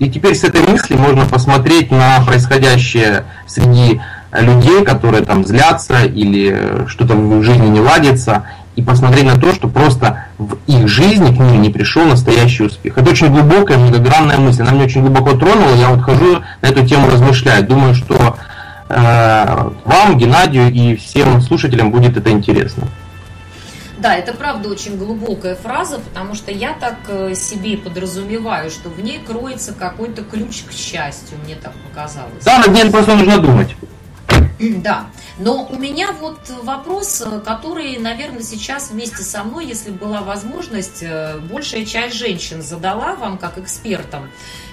[0.00, 4.00] И теперь с этой мысли можно посмотреть на происходящее среди
[4.32, 8.44] людей, которые там злятся или что-то в жизни не ладится,
[8.78, 12.96] и посмотреть на то, что просто в их жизни к ним не пришел настоящий успех.
[12.96, 14.62] Это очень глубокая, многогранная мысль.
[14.62, 15.74] Она меня очень глубоко тронула.
[15.74, 17.66] Я вот хожу на эту тему размышляю.
[17.66, 18.36] Думаю, что
[18.88, 22.84] э, вам, Геннадию и всем слушателям будет это интересно.
[23.98, 29.02] Да, это правда очень глубокая фраза, потому что я так э, себе подразумеваю, что в
[29.02, 32.44] ней кроется какой-то ключ к счастью, мне так показалось.
[32.44, 33.74] Да, над ней просто нужно думать.
[34.82, 41.02] Да, но у меня вот вопрос, который, наверное, сейчас вместе со мной, если была возможность,
[41.02, 44.30] э, большая часть женщин задала вам как экспертам.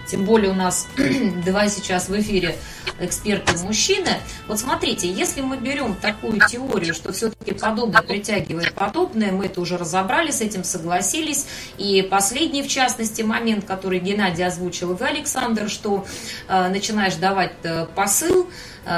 [0.07, 0.87] Тем более у нас
[1.45, 2.55] два сейчас в эфире
[2.99, 4.09] эксперты мужчины.
[4.47, 9.77] Вот смотрите, если мы берем такую теорию, что все-таки подобное притягивает подобное, мы это уже
[9.77, 11.47] разобрали, с этим согласились.
[11.77, 16.05] И последний, в частности, момент, который Геннадий озвучил, и вы, Александр, что
[16.47, 18.47] э, начинаешь давать э, посыл,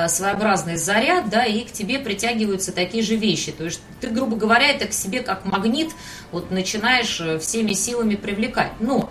[0.08, 3.52] своеобразный заряд, да, и к тебе притягиваются такие же вещи.
[3.52, 5.92] То есть ты, грубо говоря, это к себе как магнит
[6.32, 8.74] вот начинаешь э, всеми силами привлекать.
[8.80, 9.10] Но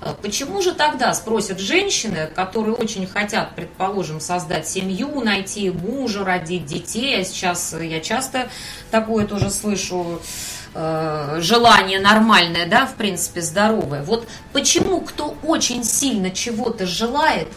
[0.00, 6.66] Э, почему же тогда, спросят женщины, которые очень хотят, предположим, создать семью, найти мужа, родить
[6.66, 8.48] детей, а сейчас я часто
[8.90, 10.20] такое тоже слышу,
[10.74, 14.02] э, желание нормальное, да, в принципе, здоровое.
[14.02, 17.48] Вот почему кто очень сильно чего-то желает,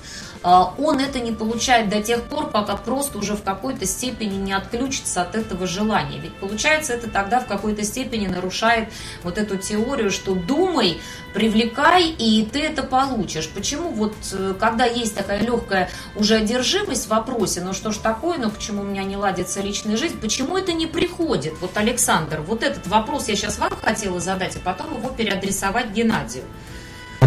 [0.44, 5.22] он это не получает до тех пор, пока просто уже в какой-то степени не отключится
[5.22, 6.20] от этого желания.
[6.20, 8.90] Ведь получается это тогда в какой-то степени нарушает
[9.24, 11.02] вот эту теорию, что думай,
[11.34, 13.50] привлекай, и ты это получишь.
[13.50, 18.38] Почему вот э, когда есть такая легкая уже одержимость в вопросе, ну что ж такое,
[18.38, 21.54] ну почему у меня не ладится личная жизнь, почему это не приходит?
[21.60, 26.44] Вот, Александр, вот этот вопрос я сейчас вам хотела задать, а потом его переадресовать Геннадию.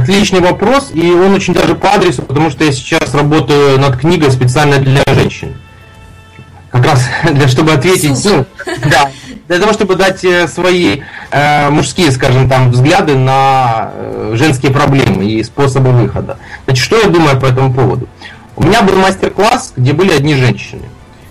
[0.02, 4.32] Отличный вопрос, и он очень даже по адресу, потому что я сейчас работаю над книгой
[4.32, 5.54] специально для женщин.
[6.70, 8.44] Как раз для чтобы ответить, ну,
[8.90, 9.10] да,
[9.46, 15.24] для того, чтобы дать э, свои э, мужские, скажем там, взгляды на э, женские проблемы
[15.24, 16.38] и способы выхода.
[16.64, 18.08] Значит, что я думаю по этому поводу?
[18.56, 20.82] У меня был мастер-класс, где были одни женщины.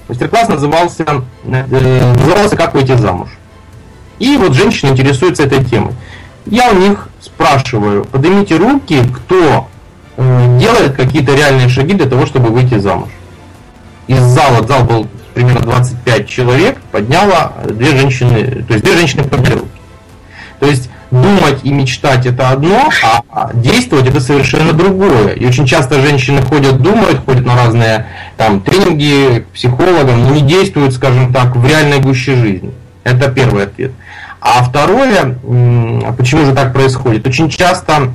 [0.07, 1.03] Мастер-класс назывался,
[1.43, 3.29] э, назывался «Как выйти замуж».
[4.19, 5.93] И вот женщины интересуются этой темой.
[6.45, 9.67] Я у них спрашиваю, поднимите руки, кто
[10.17, 13.09] э, делает какие-то реальные шаги для того, чтобы выйти замуж.
[14.07, 19.53] Из зала, зал был примерно 25 человек, подняла две женщины, то есть две женщины подняли
[19.53, 19.67] руки.
[20.59, 22.89] То есть думать и мечтать это одно,
[23.29, 25.33] а действовать это совершенно другое.
[25.33, 30.41] И очень часто женщины ходят, думают, ходят на разные там тренинги к психологам, но не
[30.41, 32.71] действуют, скажем так, в реальной гуще жизни.
[33.03, 33.91] Это первый ответ.
[34.41, 35.37] А второе,
[36.17, 37.27] почему же так происходит?
[37.27, 38.11] Очень часто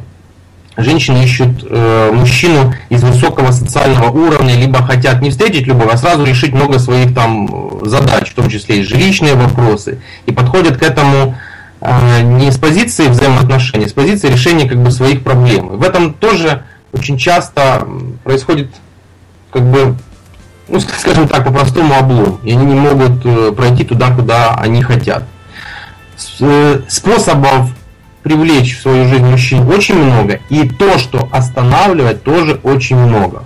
[0.77, 6.25] женщины ищут э, мужчину из высокого социального уровня, либо хотят не встретить любовь, а сразу
[6.25, 11.37] решить много своих там задач, в том числе и жилищные вопросы, и подходят к этому
[11.81, 15.75] э, не с позиции взаимоотношений, а с позиции решения как бы своих проблем.
[15.75, 17.87] И в этом тоже очень часто
[18.25, 18.71] происходит
[19.53, 19.95] как бы
[20.67, 25.23] ну, скажем так, по-простому облом, и они не могут э, пройти туда, куда они хотят.
[26.41, 27.71] Э, способов
[28.23, 33.45] привлечь в свою жизнь мужчин очень много, и то, что останавливает, тоже очень много.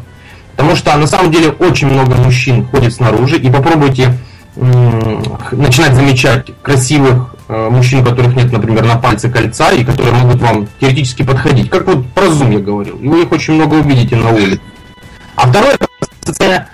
[0.57, 4.15] Потому что на самом деле очень много мужчин ходит снаружи, и попробуйте
[4.57, 10.41] начинать замечать красивых э, мужчин, у которых нет, например, на пальце кольца, и которые могут
[10.41, 11.71] вам теоретически подходить.
[11.71, 12.97] Как вот про Zoom я говорил.
[12.97, 14.61] И вы их очень много увидите на улице.
[15.37, 15.87] А второе, это
[16.25, 16.69] социальное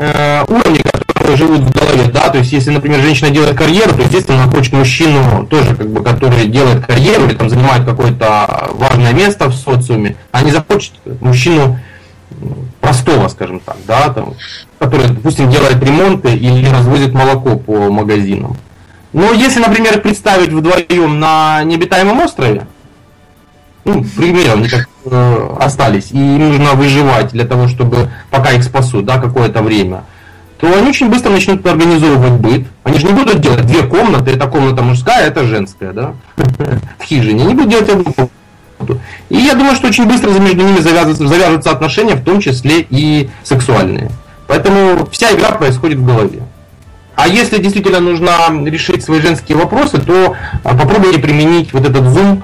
[0.00, 4.02] э, уровни, которые живут в голове, да, то есть если, например, женщина делает карьеру, то,
[4.02, 9.12] естественно, она хочет мужчину тоже, как бы, который делает карьеру или там занимает какое-то важное
[9.12, 11.78] место в социуме, а не захочет мужчину
[12.80, 14.34] простого, скажем так, да, там,
[14.78, 18.56] который, допустим, делает ремонты или развозит молоко по магазинам.
[19.12, 22.66] Но если, например, представить вдвоем на необитаемом острове,
[23.84, 29.06] ну, они как э, остались, и им нужно выживать для того, чтобы пока их спасут,
[29.06, 30.04] да, какое-то время,
[30.58, 32.66] то они очень быстро начнут организовывать быт.
[32.84, 36.12] Они же не будут делать две комнаты, эта комната мужская, это женская, да,
[36.98, 37.44] в хижине.
[37.44, 39.00] Они будут делать одну комнату.
[39.30, 43.30] И я думаю, что очень быстро между ними завяжутся, завяжутся отношения, в том числе и
[43.42, 44.10] сексуальные.
[44.46, 46.42] Поэтому вся игра происходит в голове.
[47.14, 48.30] А если действительно нужно
[48.66, 52.42] решить свои женские вопросы, то а, попробуйте применить вот этот зум,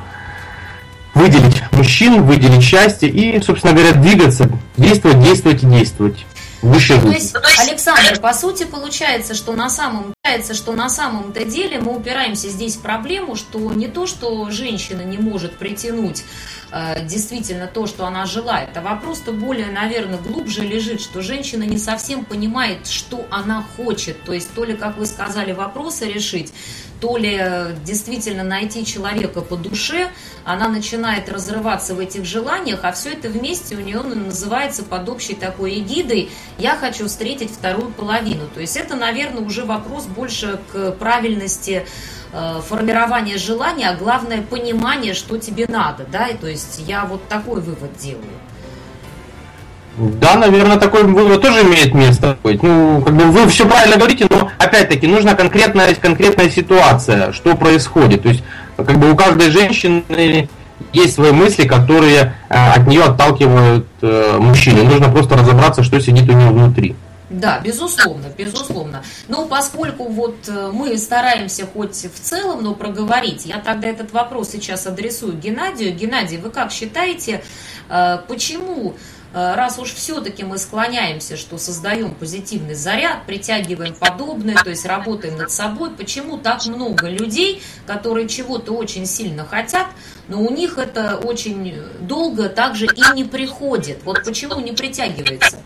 [1.16, 6.26] выделить мужчин, выделить счастье и, собственно говоря, двигаться, действовать, действовать и действовать.
[6.62, 11.78] Выше То есть, Александр, по сути, получается, что на самом получается, что на самом-то деле
[11.78, 16.24] мы упираемся здесь в проблему, что не то, что женщина не может притянуть
[16.72, 21.78] э, действительно то, что она желает, а вопрос-то более, наверное, глубже лежит, что женщина не
[21.78, 24.20] совсем понимает, что она хочет.
[24.24, 26.52] То есть, то ли, как вы сказали, вопросы решить,
[27.00, 27.40] то ли
[27.84, 30.10] действительно найти человека по душе,
[30.44, 35.34] она начинает разрываться в этих желаниях, а все это вместе у нее называется под общей
[35.34, 38.46] такой эгидой «я хочу встретить вторую половину».
[38.54, 41.86] То есть это, наверное, уже вопрос больше к правильности
[42.32, 47.28] э, формирования желания, а главное понимание, что тебе надо, да, и то есть я вот
[47.28, 48.24] такой вывод делаю.
[49.96, 52.62] Да, наверное, такой вывод тоже имеет место быть.
[52.62, 58.22] Ну, как бы вы все правильно говорите, но опять-таки нужна конкретная, конкретная ситуация, что происходит.
[58.22, 58.44] То есть,
[58.76, 60.48] как бы у каждой женщины
[60.92, 64.84] есть свои мысли, которые э, от нее отталкивают э, мужчину.
[64.84, 66.94] Нужно просто разобраться, что сидит у нее внутри.
[67.30, 69.02] Да, безусловно, безусловно.
[69.28, 74.50] Но поскольку вот э, мы стараемся хоть в целом, но проговорить, я тогда этот вопрос
[74.50, 75.94] сейчас адресую Геннадию.
[75.94, 77.42] Геннадий, вы как считаете,
[78.28, 84.86] почему Э, раз уж все-таки мы склоняемся, что создаем позитивный заряд, притягиваем подобное, то есть
[84.86, 89.86] работаем над собой, почему так много людей, которые чего-то очень сильно хотят,
[90.28, 93.98] но у них это очень долго также и не приходит.
[94.04, 95.58] Вот почему не притягивается?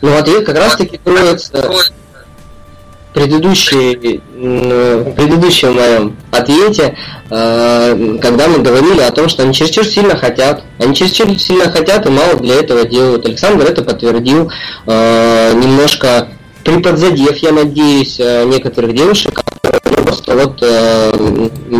[0.00, 1.70] Ну, ответ как раз-таки кроется
[3.18, 4.20] предыдущей,
[5.16, 6.96] предыдущем моем ответе,
[7.30, 10.62] э, когда мы говорили о том, что они чересчур сильно хотят.
[10.78, 13.26] Они чересчур сильно хотят и мало для этого делают.
[13.26, 14.52] Александр это подтвердил,
[14.86, 16.28] э, немножко
[16.62, 19.42] приподзадев, я надеюсь, э, некоторых девушек,
[19.72, 20.62] которые просто вот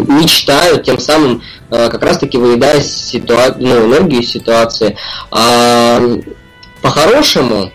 [0.08, 4.96] мечтают, тем самым как раз-таки выедая ситуа- ну, энергию ситуации.
[5.30, 6.00] А
[6.82, 7.70] по-хорошему,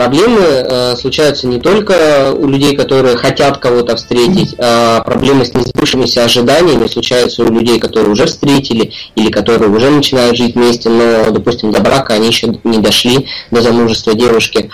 [0.00, 6.24] Проблемы э, случаются не только у людей, которые хотят кого-то встретить, а проблемы с несбывшимися
[6.24, 11.70] ожиданиями случаются у людей, которые уже встретили или которые уже начинают жить вместе, но, допустим,
[11.70, 14.70] до брака они еще не дошли до замужества девушки.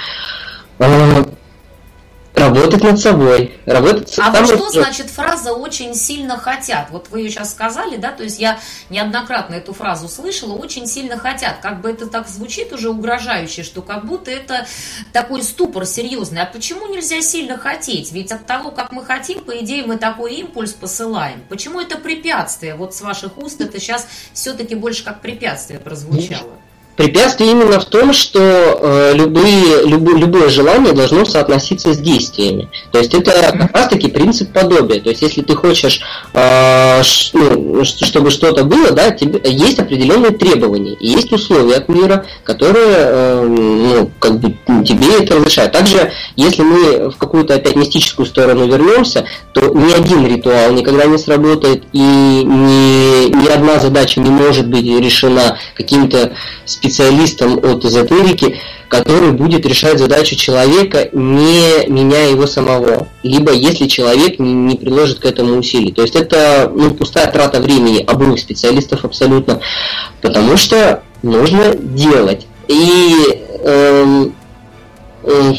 [2.37, 3.59] Работать над собой.
[3.65, 6.89] Работать а вот что значит фраза «очень сильно хотят»?
[6.91, 8.61] Вот вы ее сейчас сказали, да, то есть я
[8.91, 11.61] неоднократно эту фразу слышала, «очень сильно хотят».
[11.63, 14.67] Как бы это так звучит уже угрожающе, что как будто это
[15.15, 16.43] такой ступор серьезный.
[16.43, 18.13] А почему нельзя сильно хотеть?
[18.13, 21.43] Ведь от того, как мы хотим, по идее, мы такой импульс посылаем.
[21.49, 22.75] Почему это препятствие?
[22.75, 26.53] Вот с ваших уст это сейчас все-таки больше как препятствие прозвучало.
[26.97, 32.71] Препятствие именно в том, что э, любые, любое, любое желание должно соотноситься с действиями.
[32.91, 35.01] То есть это как раз таки принцип подобия.
[35.01, 36.01] То есть если ты хочешь,
[36.33, 41.91] э, ш, ну, чтобы что-то было, да, тебе, есть определенные требования, и есть условия от
[41.91, 45.73] мира, которые э, ну, как бы тебе это разрешают.
[45.73, 51.19] Также, если мы в какую-то опять мистическую сторону вернемся, то ни один ритуал никогда не
[51.19, 56.33] сработает, и ни, ни одна задача не может быть решена каким-то
[56.65, 58.59] специальным специалистом от эзотерики,
[58.89, 63.09] который будет решать задачу человека, не меняя его самого.
[63.23, 65.93] Либо если человек не, не приложит к этому усилий.
[65.93, 69.61] То есть это ну, пустая трата времени обоих специалистов абсолютно.
[70.21, 72.47] Потому что нужно делать.
[72.69, 73.15] И
[73.65, 74.35] эм,
[75.25, 75.55] э,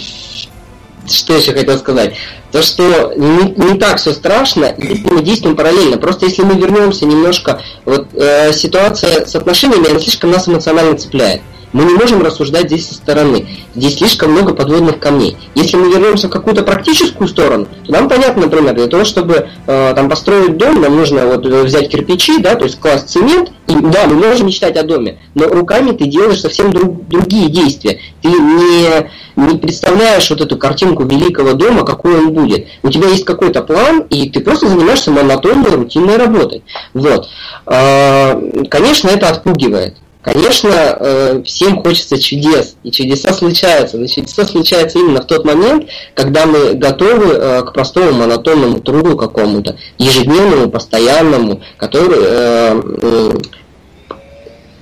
[1.10, 2.16] что еще хотел сказать?
[2.58, 5.98] То, что не, не так все страшно, если мы действуем параллельно.
[5.98, 11.42] Просто если мы вернемся немножко, вот э, ситуация с отношениями, она слишком нас эмоционально цепляет.
[11.74, 13.48] Мы не можем рассуждать здесь со стороны.
[13.76, 15.38] Здесь слишком много подводных камней.
[15.54, 19.94] Если мы вернемся в какую-то практическую сторону, то нам понятно, например, для того, чтобы э,
[19.96, 24.08] там построить дом, нам нужно вот взять кирпичи, да, то есть класть цемент, и да,
[24.08, 28.00] мы можем мечтать о доме, но руками ты делаешь совсем друг, другие действия.
[28.22, 32.68] Ты не, не представляешь вот эту картинку великого дома, какой он будет.
[32.84, 36.64] У тебя есть какой-то план, и ты просто занимаешься монотонной, рутинной работой.
[36.94, 37.28] Вот.
[37.66, 39.96] Э, конечно, это отпугивает.
[40.28, 45.88] Конечно, э, всем хочется чудес, и чудеса случаются, но чудеса случаются именно в тот момент,
[46.16, 53.46] когда мы готовы э, к простому монотонному труду какому-то, ежедневному, постоянному, который,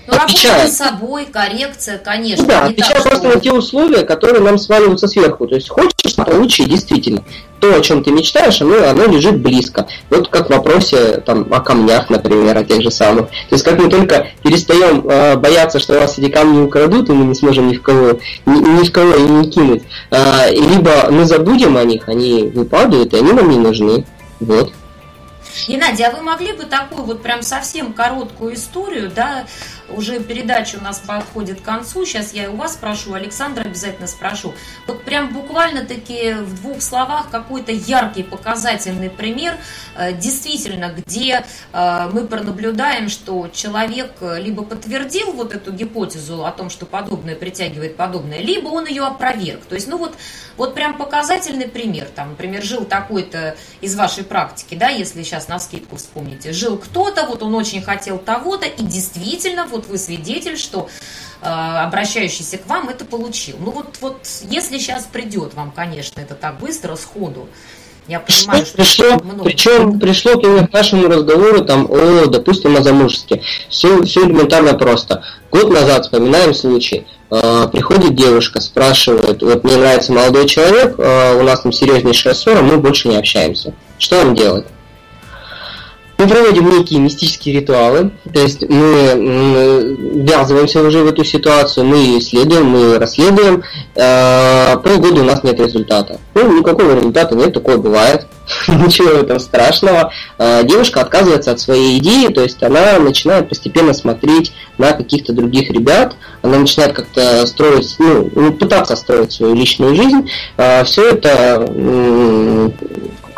[0.08, 2.46] э, Ну, работа с собой, коррекция, конечно.
[2.46, 5.48] Да, отвечая так, просто на те условия, которые нам сваливаются сверху.
[5.48, 7.24] То есть хочешь получше, действительно.
[7.60, 9.88] То, о чем ты мечтаешь, оно, оно лежит близко.
[10.10, 13.28] Вот как в вопросе там, о камнях, например, о тех же самых.
[13.28, 17.26] То есть как мы только перестаем э, бояться, что нас эти камни украдут, и мы
[17.26, 21.26] не сможем ни в кого, ни, ни в кого и не кинуть, э, либо мы
[21.26, 24.06] забудем о них, они выпадают, и они нам не нужны.
[24.40, 24.72] Вот.
[25.68, 29.46] Геннадий, а вы могли бы такую вот прям совсем короткую историю, да,
[29.90, 34.54] уже передача у нас подходит к концу, сейчас я у вас спрошу, Александра обязательно спрошу.
[34.88, 39.58] Вот прям буквально-таки в двух словах какой-то яркий показательный пример,
[39.98, 46.70] э, действительно, где э, мы пронаблюдаем, что человек либо подтвердил вот эту гипотезу о том,
[46.70, 49.66] что подобное притягивает подобное, либо он ее опроверг.
[49.66, 50.16] То есть, ну вот,
[50.58, 55.60] вот прям показательный пример, там, например, жил такой-то из вашей практики, да, если сейчас на
[55.60, 60.90] скидку вспомните, жил кто-то, вот он очень хотел того-то, и действительно вот вы свидетель, что
[61.42, 63.58] э, обращающийся к вам это получил.
[63.60, 64.18] Ну вот, вот
[64.50, 67.48] если сейчас придет вам, конечно, это так быстро, сходу,
[68.08, 69.44] я понимаю, что пришло, много.
[69.46, 73.42] Причем пришло именно к нашему разговору там о, допустим, о замужестве.
[73.70, 75.24] Все, все элементарно просто.
[75.52, 77.08] Год назад вспоминаем случай.
[77.32, 82.62] Э, приходит девушка, спрашивает, вот мне нравится молодой человек, э, у нас там серьезнейшая ссора,
[82.62, 83.74] мы больше не общаемся.
[83.98, 84.66] Что нам делать?
[86.18, 92.68] Мы проводим некие мистические ритуалы, то есть мы ввязываемся уже в эту ситуацию, мы исследуем,
[92.68, 93.64] мы расследуем.
[93.96, 96.20] Э, полгода у нас нет результата.
[96.34, 98.28] Ну, никакого результата нет, такое бывает.
[98.68, 100.14] Ничего в этом страшного.
[100.38, 105.70] Э, девушка отказывается от своей идеи, то есть она начинает постепенно смотреть на каких-то других
[105.70, 110.30] ребят, она начинает как-то строить, ну, пытаться строить свою личную жизнь.
[110.56, 111.68] Э, Все это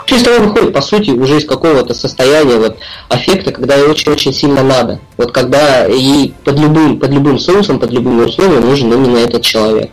[0.08, 2.78] то есть она выходит, по сути, уже из какого-то состояния вот,
[3.10, 5.02] аффекта, когда ей очень-очень сильно надо.
[5.18, 9.92] Вот когда ей под любым, под любым соусом, под любым условием нужен именно этот человек.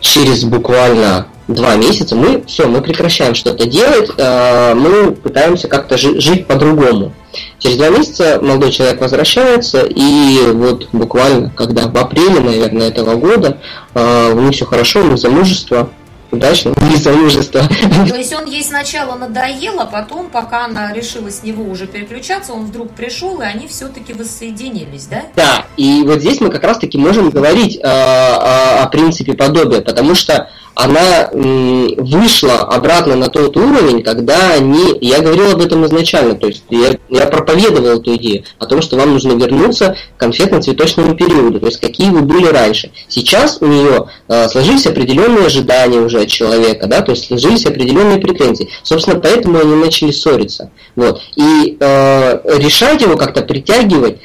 [0.00, 6.46] Через буквально два месяца мы все, мы прекращаем что-то делать, э, мы пытаемся как-то жить
[6.46, 7.12] по-другому.
[7.58, 13.58] Через два месяца молодой человек возвращается, и вот буквально, когда в апреле, наверное, этого года,
[13.94, 15.90] э, у них все хорошо, у них замужество,
[16.30, 17.62] удачно, не замужество.
[18.08, 22.52] То есть он ей сначала надоел, а потом, пока она решила с него уже переключаться,
[22.52, 25.24] он вдруг пришел, и они все-таки воссоединились, да?
[25.36, 30.14] Да, и вот здесь мы как раз-таки можем говорить э, о, о принципе подобия, потому
[30.14, 36.46] что она вышла обратно на тот уровень, когда они, я говорил об этом изначально, то
[36.46, 41.60] есть я, я проповедовал эту идею о том, что вам нужно вернуться к конфетно-цветочному периоду,
[41.60, 42.90] то есть какие вы были раньше.
[43.08, 48.18] Сейчас у нее э, сложились определенные ожидания уже от человека, да, то есть сложились определенные
[48.18, 48.70] претензии.
[48.82, 50.70] Собственно, поэтому они начали ссориться.
[50.96, 51.20] Вот.
[51.36, 54.18] И э, решать его как-то притягивать,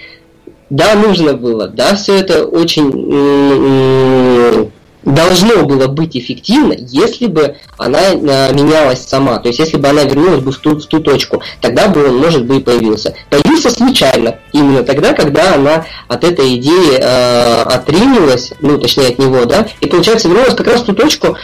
[0.69, 4.71] да, нужно было, да, все это очень
[5.05, 9.37] должно было быть эффективно, если бы она э, менялась сама.
[9.37, 12.17] То есть, если бы она вернулась бы в ту, в ту точку, тогда бы он,
[12.17, 13.15] может быть, появился.
[13.29, 19.45] Появился случайно, именно тогда, когда она от этой идеи э, отринилась, ну, точнее, от него,
[19.45, 21.37] да, и, получается, вернулась как раз в ту точку,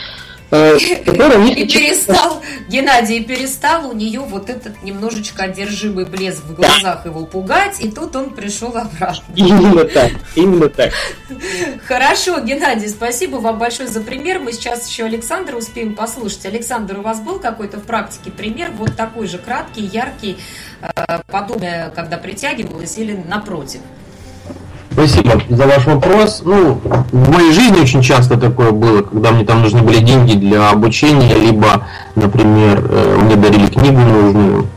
[0.52, 7.80] и перестал, Геннадий перестал у нее вот этот немножечко одержимый блеск в глазах его пугать,
[7.80, 9.34] и тут он пришел обратно.
[9.34, 10.92] Именно так, именно так.
[11.88, 14.40] Хорошо, Геннадий, спасибо вам большое за пример.
[14.40, 16.46] Мы сейчас еще Александра успеем послушать.
[16.46, 20.38] Александр, у вас был какой-то в практике пример, вот такой же краткий, яркий,
[20.82, 23.80] э, подобное, когда притягивалось или напротив?
[24.92, 26.42] Спасибо за ваш вопрос.
[26.44, 26.80] Ну,
[27.12, 31.34] в моей жизни очень часто такое было, когда мне там нужны были деньги для обучения,
[31.34, 31.86] либо,
[32.16, 34.68] например, э, мне дарили книгу нужную.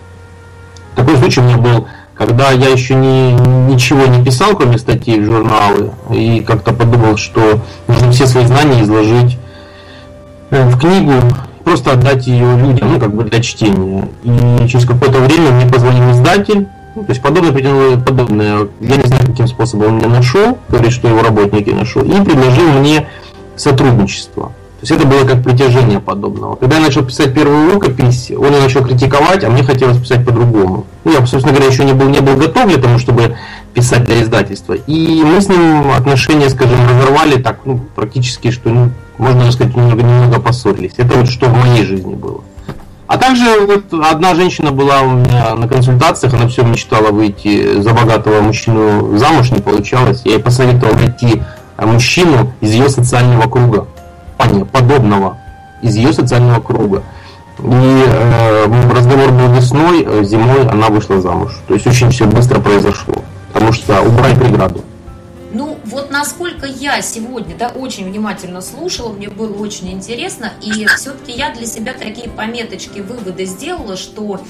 [0.95, 5.25] Такой случай у меня был, когда я еще не, ничего не писал, кроме статей в
[5.25, 9.37] журналы, и как-то подумал, что нужно все свои знания изложить
[10.51, 11.15] э, в книгу,
[11.65, 14.09] просто отдать ее людям, ну, как бы для чтения.
[14.23, 18.69] И через какое-то время мне позвонил издатель, то есть подобное притянуло подобное.
[18.81, 22.69] Я не знаю, каким способом он меня нашел, говорит, что его работники нашел, и предложил
[22.71, 23.09] мне
[23.57, 24.53] сотрудничество.
[24.85, 26.57] То есть это было как притяжение подобного.
[26.57, 30.85] Когда я начал писать первую рукопись, он ее начал критиковать, а мне хотелось писать по-другому.
[31.05, 33.37] Ну, я, собственно говоря, еще не был, не был готов для того, чтобы
[33.73, 34.75] писать для издательства.
[34.75, 40.03] И мы с ним отношения, скажем, разорвали так, ну, практически, что, ну, можно сказать, немного,
[40.03, 40.93] немного поссорились.
[40.97, 42.43] Это вот что в моей жизни было.
[43.15, 47.95] А также вот одна женщина была у меня на консультациях, она все мечтала выйти за
[47.95, 50.23] богатого мужчину замуж, не получалось.
[50.25, 51.41] Я ей посоветовал найти
[51.79, 53.87] мужчину из ее социального круга,
[54.73, 55.39] подобного,
[55.81, 57.05] из ее социального круга.
[57.61, 61.53] И э, разговор был весной, э, зимой она вышла замуж.
[61.69, 63.15] То есть очень все быстро произошло,
[63.53, 64.83] потому что убрать преграду.
[65.85, 71.55] Вот насколько я сегодня, да, очень внимательно слушала, мне было очень интересно, и все-таки я
[71.55, 74.41] для себя такие пометочки, выводы сделала, что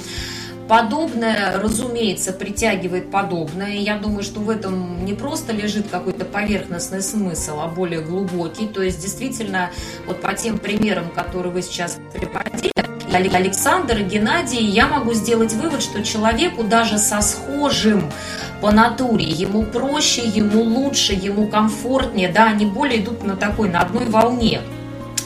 [0.69, 3.77] Подобное, разумеется, притягивает подобное.
[3.77, 8.67] Я думаю, что в этом не просто лежит какой-то поверхностный смысл, а более глубокий.
[8.67, 9.71] То есть, действительно,
[10.07, 12.73] вот по тем примерам, которые вы сейчас приводили,
[13.15, 18.11] Александр Геннадий, я могу сделать вывод, что человеку даже со схожим
[18.61, 23.81] по натуре, ему проще, ему лучше, ему комфортнее, да, они более идут на такой, на
[23.81, 24.63] одной волне.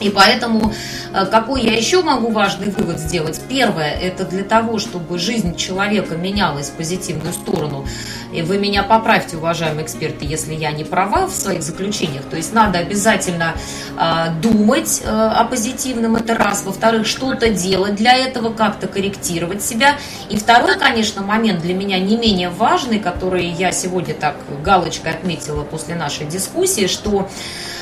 [0.01, 0.73] И поэтому
[1.13, 3.41] э, какой я еще могу важный вывод сделать?
[3.49, 7.87] Первое, это для того, чтобы жизнь человека менялась в позитивную сторону.
[8.33, 12.25] И вы меня поправьте, уважаемые эксперты, если я не права в своих заключениях.
[12.25, 13.55] То есть надо обязательно
[13.97, 16.63] э, думать э, о позитивном, это раз.
[16.65, 19.97] Во-вторых, что-то делать для этого, как-то корректировать себя.
[20.31, 25.65] И второй, конечно, момент для меня не менее важный, который я сегодня так галочкой отметила
[25.65, 27.78] после нашей дискуссии, что Э,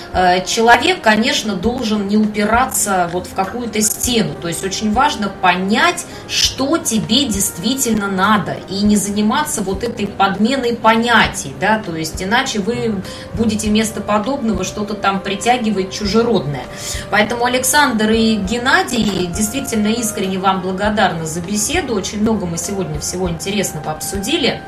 [0.47, 4.35] человек, конечно, должен не упираться вот в какую-то стену.
[4.41, 10.75] То есть очень важно понять, что тебе действительно надо, и не заниматься вот этой подменой
[10.75, 13.03] понятий, да, то есть иначе вы
[13.35, 16.65] будете вместо подобного что-то там притягивать чужеродное.
[17.11, 21.95] Поэтому Александр и Геннадий действительно искренне вам благодарны за беседу.
[21.95, 24.61] Очень много мы сегодня всего интересного обсудили.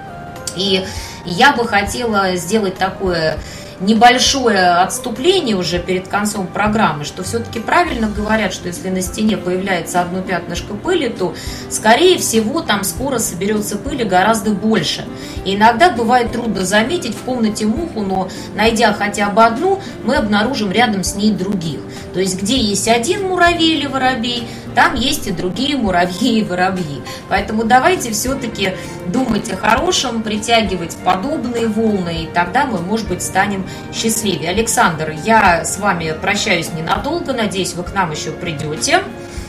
[0.56, 0.84] И
[1.24, 3.38] я бы хотела сделать такое
[3.80, 10.00] небольшое отступление уже перед концом программы, что все-таки правильно говорят, что если на стене появляется
[10.00, 11.34] одно пятнышко пыли, то,
[11.70, 15.04] скорее всего, там скоро соберется пыли гораздо больше.
[15.44, 20.72] И иногда бывает трудно заметить в комнате муху, но найдя хотя бы одну, мы обнаружим
[20.72, 21.80] рядом с ней других.
[22.12, 24.48] То есть, где есть один муравей или воробей,
[24.78, 27.02] там есть и другие муравьи и воробьи.
[27.28, 28.74] Поэтому давайте все-таки
[29.08, 34.50] думать о хорошем, притягивать подобные волны, и тогда мы, может быть, станем счастливее.
[34.50, 39.02] Александр, я с вами прощаюсь ненадолго, надеюсь, вы к нам еще придете.